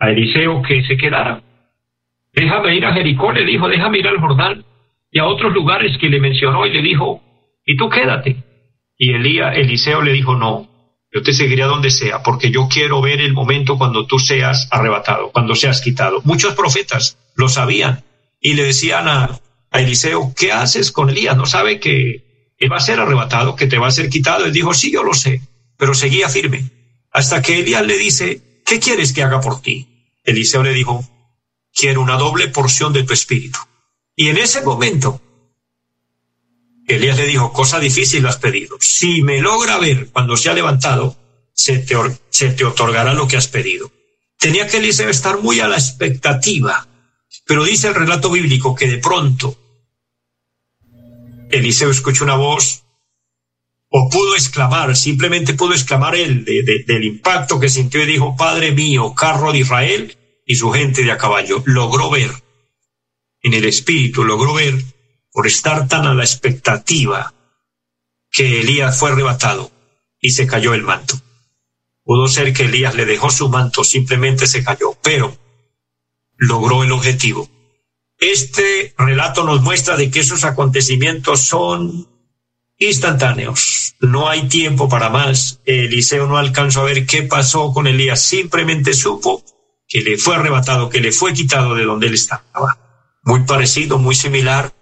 a 0.00 0.10
Eliseo 0.10 0.60
que 0.62 0.82
se 0.82 0.96
quedara. 0.96 1.40
Déjame 2.32 2.74
ir 2.74 2.84
a 2.84 2.94
Jericó, 2.94 3.30
le 3.30 3.44
dijo, 3.44 3.68
déjame 3.68 3.98
ir 3.98 4.08
al 4.08 4.18
Jordán 4.18 4.64
y 5.12 5.20
a 5.20 5.26
otros 5.26 5.52
lugares 5.52 5.96
que 5.98 6.08
le 6.08 6.18
mencionó 6.18 6.66
y 6.66 6.72
le 6.72 6.82
dijo, 6.82 7.22
y 7.64 7.76
tú 7.76 7.88
quédate. 7.88 8.34
Y 8.98 9.12
Elías, 9.12 9.56
Eliseo 9.56 10.02
le 10.02 10.12
dijo, 10.12 10.34
no, 10.34 10.68
yo 11.12 11.22
te 11.22 11.32
seguiré 11.32 11.62
a 11.62 11.66
donde 11.66 11.90
sea, 11.90 12.24
porque 12.24 12.50
yo 12.50 12.66
quiero 12.68 13.00
ver 13.02 13.20
el 13.20 13.34
momento 13.34 13.78
cuando 13.78 14.04
tú 14.04 14.18
seas 14.18 14.68
arrebatado, 14.72 15.30
cuando 15.30 15.54
seas 15.54 15.80
quitado. 15.80 16.22
Muchos 16.24 16.54
profetas 16.54 17.18
lo 17.36 17.48
sabían 17.48 18.02
y 18.40 18.54
le 18.54 18.64
decían 18.64 19.06
a, 19.06 19.28
Eliseo, 19.72 20.34
¿qué 20.36 20.52
haces 20.52 20.90
con 20.90 21.10
Elías? 21.10 21.36
¿No 21.36 21.46
sabe 21.46 21.78
que 21.78 22.52
él 22.58 22.72
va 22.72 22.78
a 22.78 22.80
ser 22.80 22.98
arrebatado, 22.98 23.54
que 23.56 23.66
te 23.66 23.78
va 23.78 23.88
a 23.88 23.92
ser 23.92 24.08
quitado? 24.08 24.44
Él 24.44 24.52
dijo, 24.52 24.74
sí, 24.74 24.90
yo 24.90 25.02
lo 25.02 25.14
sé, 25.14 25.42
pero 25.76 25.94
seguía 25.94 26.28
firme. 26.28 26.70
Hasta 27.12 27.40
que 27.40 27.60
Elías 27.60 27.86
le 27.86 27.96
dice, 27.96 28.62
¿qué 28.66 28.80
quieres 28.80 29.12
que 29.12 29.22
haga 29.22 29.40
por 29.40 29.62
ti? 29.62 29.86
Eliseo 30.24 30.62
le 30.62 30.72
dijo, 30.72 31.04
quiero 31.72 32.00
una 32.00 32.16
doble 32.16 32.48
porción 32.48 32.92
de 32.92 33.04
tu 33.04 33.12
espíritu. 33.12 33.58
Y 34.16 34.28
en 34.28 34.38
ese 34.38 34.62
momento, 34.62 35.20
Elías 36.86 37.16
le 37.16 37.26
dijo, 37.26 37.52
cosa 37.52 37.78
difícil 37.78 38.26
has 38.26 38.36
pedido. 38.36 38.76
Si 38.80 39.22
me 39.22 39.40
logra 39.40 39.78
ver 39.78 40.08
cuando 40.10 40.36
se 40.36 40.50
ha 40.50 40.54
levantado, 40.54 41.16
se 41.54 41.78
te, 41.78 41.96
se 42.30 42.50
te 42.50 42.64
otorgará 42.64 43.14
lo 43.14 43.28
que 43.28 43.36
has 43.36 43.48
pedido. 43.48 43.90
Tenía 44.38 44.66
que 44.66 44.78
Eliseo 44.78 45.08
estar 45.08 45.40
muy 45.40 45.60
a 45.60 45.68
la 45.68 45.76
expectativa 45.76 46.88
pero 47.46 47.64
dice 47.64 47.88
el 47.88 47.94
relato 47.94 48.30
bíblico 48.30 48.74
que 48.74 48.86
de 48.86 48.98
pronto 48.98 49.56
Eliseo 51.50 51.90
escuchó 51.90 52.24
una 52.24 52.36
voz 52.36 52.84
o 53.88 54.08
pudo 54.08 54.34
exclamar, 54.36 54.96
simplemente 54.96 55.54
pudo 55.54 55.72
exclamar 55.72 56.14
él 56.14 56.44
del 56.44 57.04
impacto 57.04 57.58
que 57.58 57.68
sintió 57.68 58.02
y 58.02 58.06
dijo, 58.06 58.36
Padre 58.36 58.70
mío, 58.70 59.14
carro 59.14 59.52
de 59.52 59.58
Israel 59.58 60.16
y 60.46 60.54
su 60.54 60.70
gente 60.70 61.02
de 61.02 61.10
a 61.10 61.18
caballo. 61.18 61.62
Logró 61.66 62.08
ver, 62.08 62.30
en 63.42 63.54
el 63.54 63.64
espíritu 63.64 64.22
logró 64.22 64.54
ver, 64.54 64.74
por 65.32 65.48
estar 65.48 65.88
tan 65.88 66.06
a 66.06 66.14
la 66.14 66.22
expectativa, 66.22 67.34
que 68.30 68.60
Elías 68.60 68.96
fue 68.96 69.10
arrebatado 69.10 69.72
y 70.20 70.30
se 70.30 70.46
cayó 70.46 70.72
el 70.72 70.82
manto. 70.82 71.20
Pudo 72.04 72.28
ser 72.28 72.52
que 72.52 72.64
Elías 72.64 72.94
le 72.94 73.06
dejó 73.06 73.30
su 73.30 73.48
manto, 73.48 73.82
simplemente 73.82 74.46
se 74.46 74.62
cayó, 74.62 74.96
pero 75.02 75.36
logró 76.40 76.82
el 76.82 76.90
objetivo. 76.90 77.48
Este 78.18 78.94
relato 78.98 79.44
nos 79.44 79.62
muestra 79.62 79.96
de 79.96 80.10
que 80.10 80.20
esos 80.20 80.44
acontecimientos 80.44 81.40
son 81.42 82.08
instantáneos. 82.78 83.94
No 84.00 84.28
hay 84.28 84.48
tiempo 84.48 84.88
para 84.88 85.10
más. 85.10 85.60
Eliseo 85.64 86.26
no 86.26 86.38
alcanzó 86.38 86.80
a 86.80 86.84
ver 86.84 87.06
qué 87.06 87.22
pasó 87.22 87.72
con 87.72 87.86
Elías. 87.86 88.22
Simplemente 88.22 88.94
supo 88.94 89.44
que 89.86 90.00
le 90.00 90.16
fue 90.16 90.36
arrebatado, 90.36 90.88
que 90.88 91.00
le 91.00 91.12
fue 91.12 91.34
quitado 91.34 91.74
de 91.74 91.84
donde 91.84 92.08
él 92.08 92.14
estaba. 92.14 92.42
Muy 93.22 93.44
parecido, 93.44 93.98
muy 93.98 94.14
similar 94.14 94.72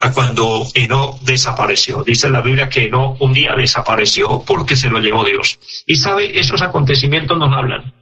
a 0.00 0.12
cuando 0.12 0.66
Eno 0.74 1.18
desapareció. 1.22 2.02
Dice 2.04 2.28
la 2.28 2.42
Biblia 2.42 2.68
que 2.68 2.86
Eno 2.86 3.16
un 3.20 3.32
día 3.32 3.54
desapareció 3.56 4.44
porque 4.46 4.76
se 4.76 4.90
lo 4.90 5.00
llevó 5.00 5.24
Dios. 5.24 5.58
Y 5.86 5.96
sabe, 5.96 6.38
esos 6.38 6.60
acontecimientos 6.60 7.38
nos 7.38 7.56
hablan 7.56 7.93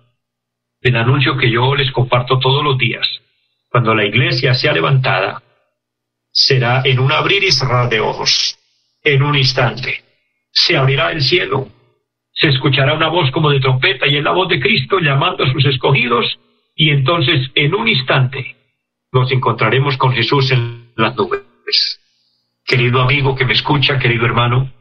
el 0.82 0.96
anuncio 0.96 1.36
que 1.36 1.50
yo 1.50 1.74
les 1.74 1.90
comparto 1.92 2.38
todos 2.38 2.62
los 2.64 2.76
días. 2.76 3.06
Cuando 3.70 3.94
la 3.94 4.04
iglesia 4.04 4.52
sea 4.54 4.72
levantada, 4.72 5.42
será 6.30 6.82
en 6.84 6.98
un 6.98 7.12
abrir 7.12 7.44
y 7.44 7.52
cerrar 7.52 7.88
de 7.88 8.00
ojos, 8.00 8.58
en 9.04 9.22
un 9.22 9.36
instante. 9.36 10.02
Se 10.50 10.76
abrirá 10.76 11.12
el 11.12 11.22
cielo, 11.22 11.68
se 12.32 12.48
escuchará 12.48 12.94
una 12.94 13.08
voz 13.08 13.30
como 13.30 13.50
de 13.50 13.60
trompeta 13.60 14.06
y 14.06 14.16
es 14.16 14.24
la 14.24 14.32
voz 14.32 14.48
de 14.48 14.60
Cristo 14.60 14.98
llamando 14.98 15.44
a 15.44 15.52
sus 15.52 15.64
escogidos 15.64 16.38
y 16.74 16.90
entonces 16.90 17.50
en 17.54 17.74
un 17.74 17.88
instante 17.88 18.56
nos 19.12 19.30
encontraremos 19.30 19.96
con 19.96 20.12
Jesús 20.12 20.50
en 20.50 20.92
las 20.96 21.14
nubes. 21.14 21.42
Querido 22.66 23.00
amigo 23.00 23.34
que 23.36 23.44
me 23.44 23.52
escucha, 23.52 23.98
querido 23.98 24.24
hermano, 24.24 24.72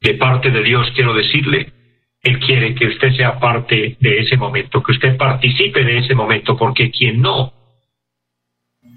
de 0.00 0.14
parte 0.14 0.50
de 0.50 0.62
Dios 0.62 0.90
quiero 0.94 1.14
decirle 1.14 1.72
él 2.22 2.38
quiere 2.38 2.74
que 2.74 2.86
usted 2.86 3.12
sea 3.14 3.38
parte 3.38 3.96
de 3.98 4.18
ese 4.18 4.36
momento, 4.36 4.82
que 4.82 4.92
usted 4.92 5.16
participe 5.16 5.84
de 5.84 5.98
ese 5.98 6.14
momento, 6.14 6.56
porque 6.56 6.90
quien 6.90 7.20
no, 7.22 7.54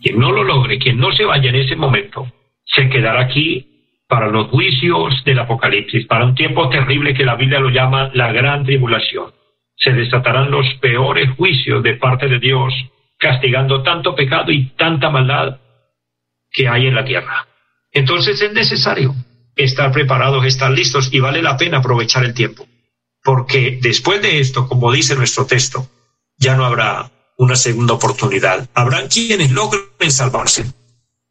quien 0.01 0.19
no 0.19 0.31
lo 0.31 0.43
logre, 0.43 0.77
quien 0.77 0.97
no 0.97 1.11
se 1.13 1.23
vaya 1.23 1.49
en 1.49 1.55
ese 1.55 1.75
momento, 1.75 2.27
se 2.65 2.89
quedará 2.89 3.21
aquí 3.21 3.65
para 4.07 4.27
los 4.27 4.47
juicios 4.47 5.23
del 5.23 5.39
Apocalipsis, 5.39 6.05
para 6.05 6.25
un 6.25 6.35
tiempo 6.35 6.69
terrible 6.69 7.13
que 7.13 7.23
la 7.23 7.35
Biblia 7.35 7.59
lo 7.59 7.69
llama 7.69 8.11
la 8.13 8.31
gran 8.33 8.65
tribulación. 8.65 9.31
Se 9.77 9.93
desatarán 9.93 10.51
los 10.51 10.73
peores 10.75 11.29
juicios 11.37 11.81
de 11.81 11.95
parte 11.95 12.27
de 12.27 12.39
Dios, 12.39 12.73
castigando 13.17 13.81
tanto 13.83 14.15
pecado 14.15 14.51
y 14.51 14.65
tanta 14.75 15.09
maldad 15.09 15.59
que 16.51 16.67
hay 16.67 16.87
en 16.87 16.95
la 16.95 17.05
tierra. 17.05 17.47
Entonces 17.91 18.41
es 18.41 18.53
necesario 18.53 19.13
estar 19.55 19.91
preparados, 19.91 20.45
estar 20.45 20.71
listos 20.71 21.11
y 21.13 21.19
vale 21.19 21.41
la 21.41 21.57
pena 21.57 21.77
aprovechar 21.77 22.25
el 22.25 22.33
tiempo 22.33 22.67
porque 23.23 23.79
después 23.81 24.21
de 24.21 24.39
esto, 24.39 24.67
como 24.67 24.91
dice 24.91 25.15
nuestro 25.15 25.45
texto, 25.45 25.87
ya 26.37 26.55
no 26.55 26.65
habrá 26.65 27.11
una 27.37 27.55
segunda 27.55 27.93
oportunidad. 27.93 28.69
Habrán 28.73 29.07
quienes 29.07 29.51
logren 29.51 30.11
salvarse, 30.11 30.65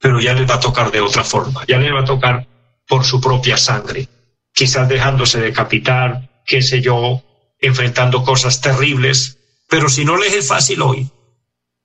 pero 0.00 0.20
ya 0.20 0.32
les 0.34 0.48
va 0.48 0.54
a 0.54 0.60
tocar 0.60 0.90
de 0.90 1.00
otra 1.00 1.22
forma, 1.22 1.64
ya 1.68 1.78
les 1.78 1.92
va 1.92 2.00
a 2.00 2.04
tocar 2.04 2.48
por 2.88 3.04
su 3.04 3.20
propia 3.20 3.56
sangre, 3.56 4.08
quizás 4.52 4.88
dejándose 4.88 5.40
decapitar, 5.40 6.42
qué 6.46 6.62
sé 6.62 6.80
yo, 6.80 7.22
enfrentando 7.60 8.24
cosas 8.24 8.60
terribles, 8.60 9.38
pero 9.68 9.88
si 9.88 10.04
no 10.04 10.16
les 10.16 10.32
es 10.34 10.48
fácil 10.48 10.82
hoy, 10.82 11.10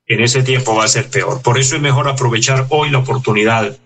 en 0.06 0.22
ese 0.22 0.41
tiempo 0.41 0.74
va 0.76 0.86
a 0.86 0.89
ser 0.89 1.10
peor. 1.10 1.41
Por 1.41 1.58
eso 1.58 1.76
es 1.76 1.82
mejor 1.82 2.08
aprovechar 2.08 2.65
hoy 2.70 2.89
la 2.89 3.00
oportunidad 3.00 3.78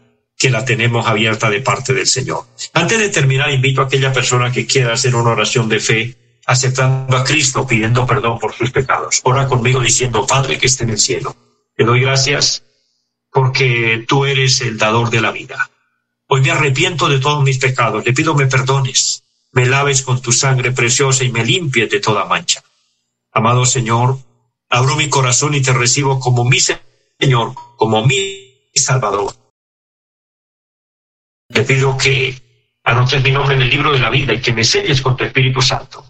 que 0.42 0.50
la 0.50 0.66
tenemos 0.66 1.06
abierta 1.06 1.52
de 1.52 1.62
parte 1.62 1.94
del 1.94 2.08
Señor. 2.08 2.46
Antes 2.74 2.98
de 2.98 3.10
terminar, 3.10 3.52
invito 3.52 3.82
a 3.82 3.84
aquella 3.86 4.12
persona 4.12 4.52
que 4.52 4.66
quiera 4.66 4.94
hacer 4.94 5.16
una 5.16 5.30
oración 5.30 5.70
de 5.70 5.80
fe, 5.80 6.42
aceptando 6.48 7.16
a 7.16 7.24
Cristo, 7.24 7.68
pidiendo 7.68 8.08
perdón 8.08 8.40
por 8.40 8.52
sus 8.56 8.72
pecados. 8.72 9.22
Ora 9.24 9.46
conmigo 9.46 9.80
diciendo, 9.82 10.26
Padre 10.26 10.58
que 10.58 10.66
esté 10.66 10.84
en 10.84 10.90
el 10.90 10.98
cielo, 10.98 11.36
te 11.78 11.84
doy 11.84 12.02
gracias 12.02 12.64
porque 13.32 14.04
tú 14.08 14.26
eres 14.26 14.62
el 14.62 14.80
dador 14.80 15.12
de 15.12 15.22
la 15.22 15.30
vida. 15.30 15.70
Hoy 16.26 16.42
me 16.42 16.50
arrepiento 16.50 17.08
de 17.08 17.20
todos 17.20 17.44
mis 17.44 17.60
pecados, 17.60 18.04
le 18.04 18.12
pido 18.12 18.34
me 18.34 18.48
perdones, 18.48 19.22
me 19.52 19.68
laves 19.68 20.02
con 20.02 20.24
tu 20.24 20.32
sangre 20.32 20.72
preciosa 20.72 21.24
y 21.24 21.32
me 21.32 21.46
limpies 21.46 21.88
de 21.92 22.00
toda 22.00 22.26
mancha. 22.26 22.64
Amado 23.32 23.64
Señor, 23.68 24.18
abro 24.70 24.96
mi 24.96 25.08
corazón 25.08 25.54
y 25.54 25.62
te 25.62 25.72
recibo 25.72 26.20
como 26.20 26.46
mi 26.46 26.58
Señor, 26.60 27.54
como 27.78 28.04
mi 28.04 28.72
Salvador. 28.74 29.41
Te 31.54 31.64
pido 31.64 31.98
que 31.98 32.34
anotes 32.84 33.24
mi 33.24 33.32
nombre 33.32 33.56
en 33.56 33.62
el 33.62 33.70
libro 33.70 33.92
de 33.92 34.00
la 34.00 34.10
vida 34.10 34.34
y 34.34 34.42
que 34.42 34.54
me 34.54 34.64
selles 34.64 35.02
con 35.02 35.18
tu 35.18 35.24
Espíritu 35.24 35.62
Santo. 35.62 36.04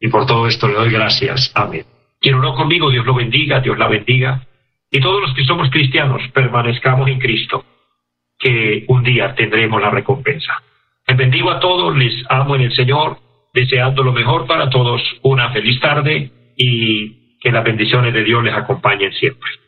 Y 0.00 0.08
por 0.08 0.26
todo 0.26 0.46
esto 0.46 0.68
le 0.68 0.74
doy 0.74 0.90
gracias. 0.90 1.52
Amén. 1.54 1.84
Quien 2.20 2.34
oró 2.34 2.54
conmigo, 2.54 2.90
Dios 2.90 3.04
lo 3.04 3.14
bendiga, 3.14 3.60
Dios 3.60 3.78
la 3.78 3.88
bendiga. 3.88 4.46
Y 4.90 5.00
todos 5.00 5.20
los 5.20 5.34
que 5.34 5.44
somos 5.44 5.70
cristianos, 5.70 6.22
permanezcamos 6.32 7.08
en 7.08 7.18
Cristo, 7.18 7.64
que 8.38 8.84
un 8.88 9.02
día 9.02 9.34
tendremos 9.34 9.80
la 9.80 9.90
recompensa. 9.90 10.62
Les 11.06 11.16
bendigo 11.16 11.50
a 11.50 11.60
todos, 11.60 11.96
les 11.96 12.14
amo 12.28 12.56
en 12.56 12.62
el 12.62 12.74
Señor, 12.74 13.18
deseando 13.52 14.02
lo 14.02 14.12
mejor 14.12 14.46
para 14.46 14.70
todos. 14.70 15.02
Una 15.22 15.52
feliz 15.52 15.80
tarde 15.80 16.30
y 16.56 17.38
que 17.40 17.52
las 17.52 17.64
bendiciones 17.64 18.12
de 18.14 18.24
Dios 18.24 18.42
les 18.42 18.54
acompañen 18.54 19.12
siempre. 19.12 19.48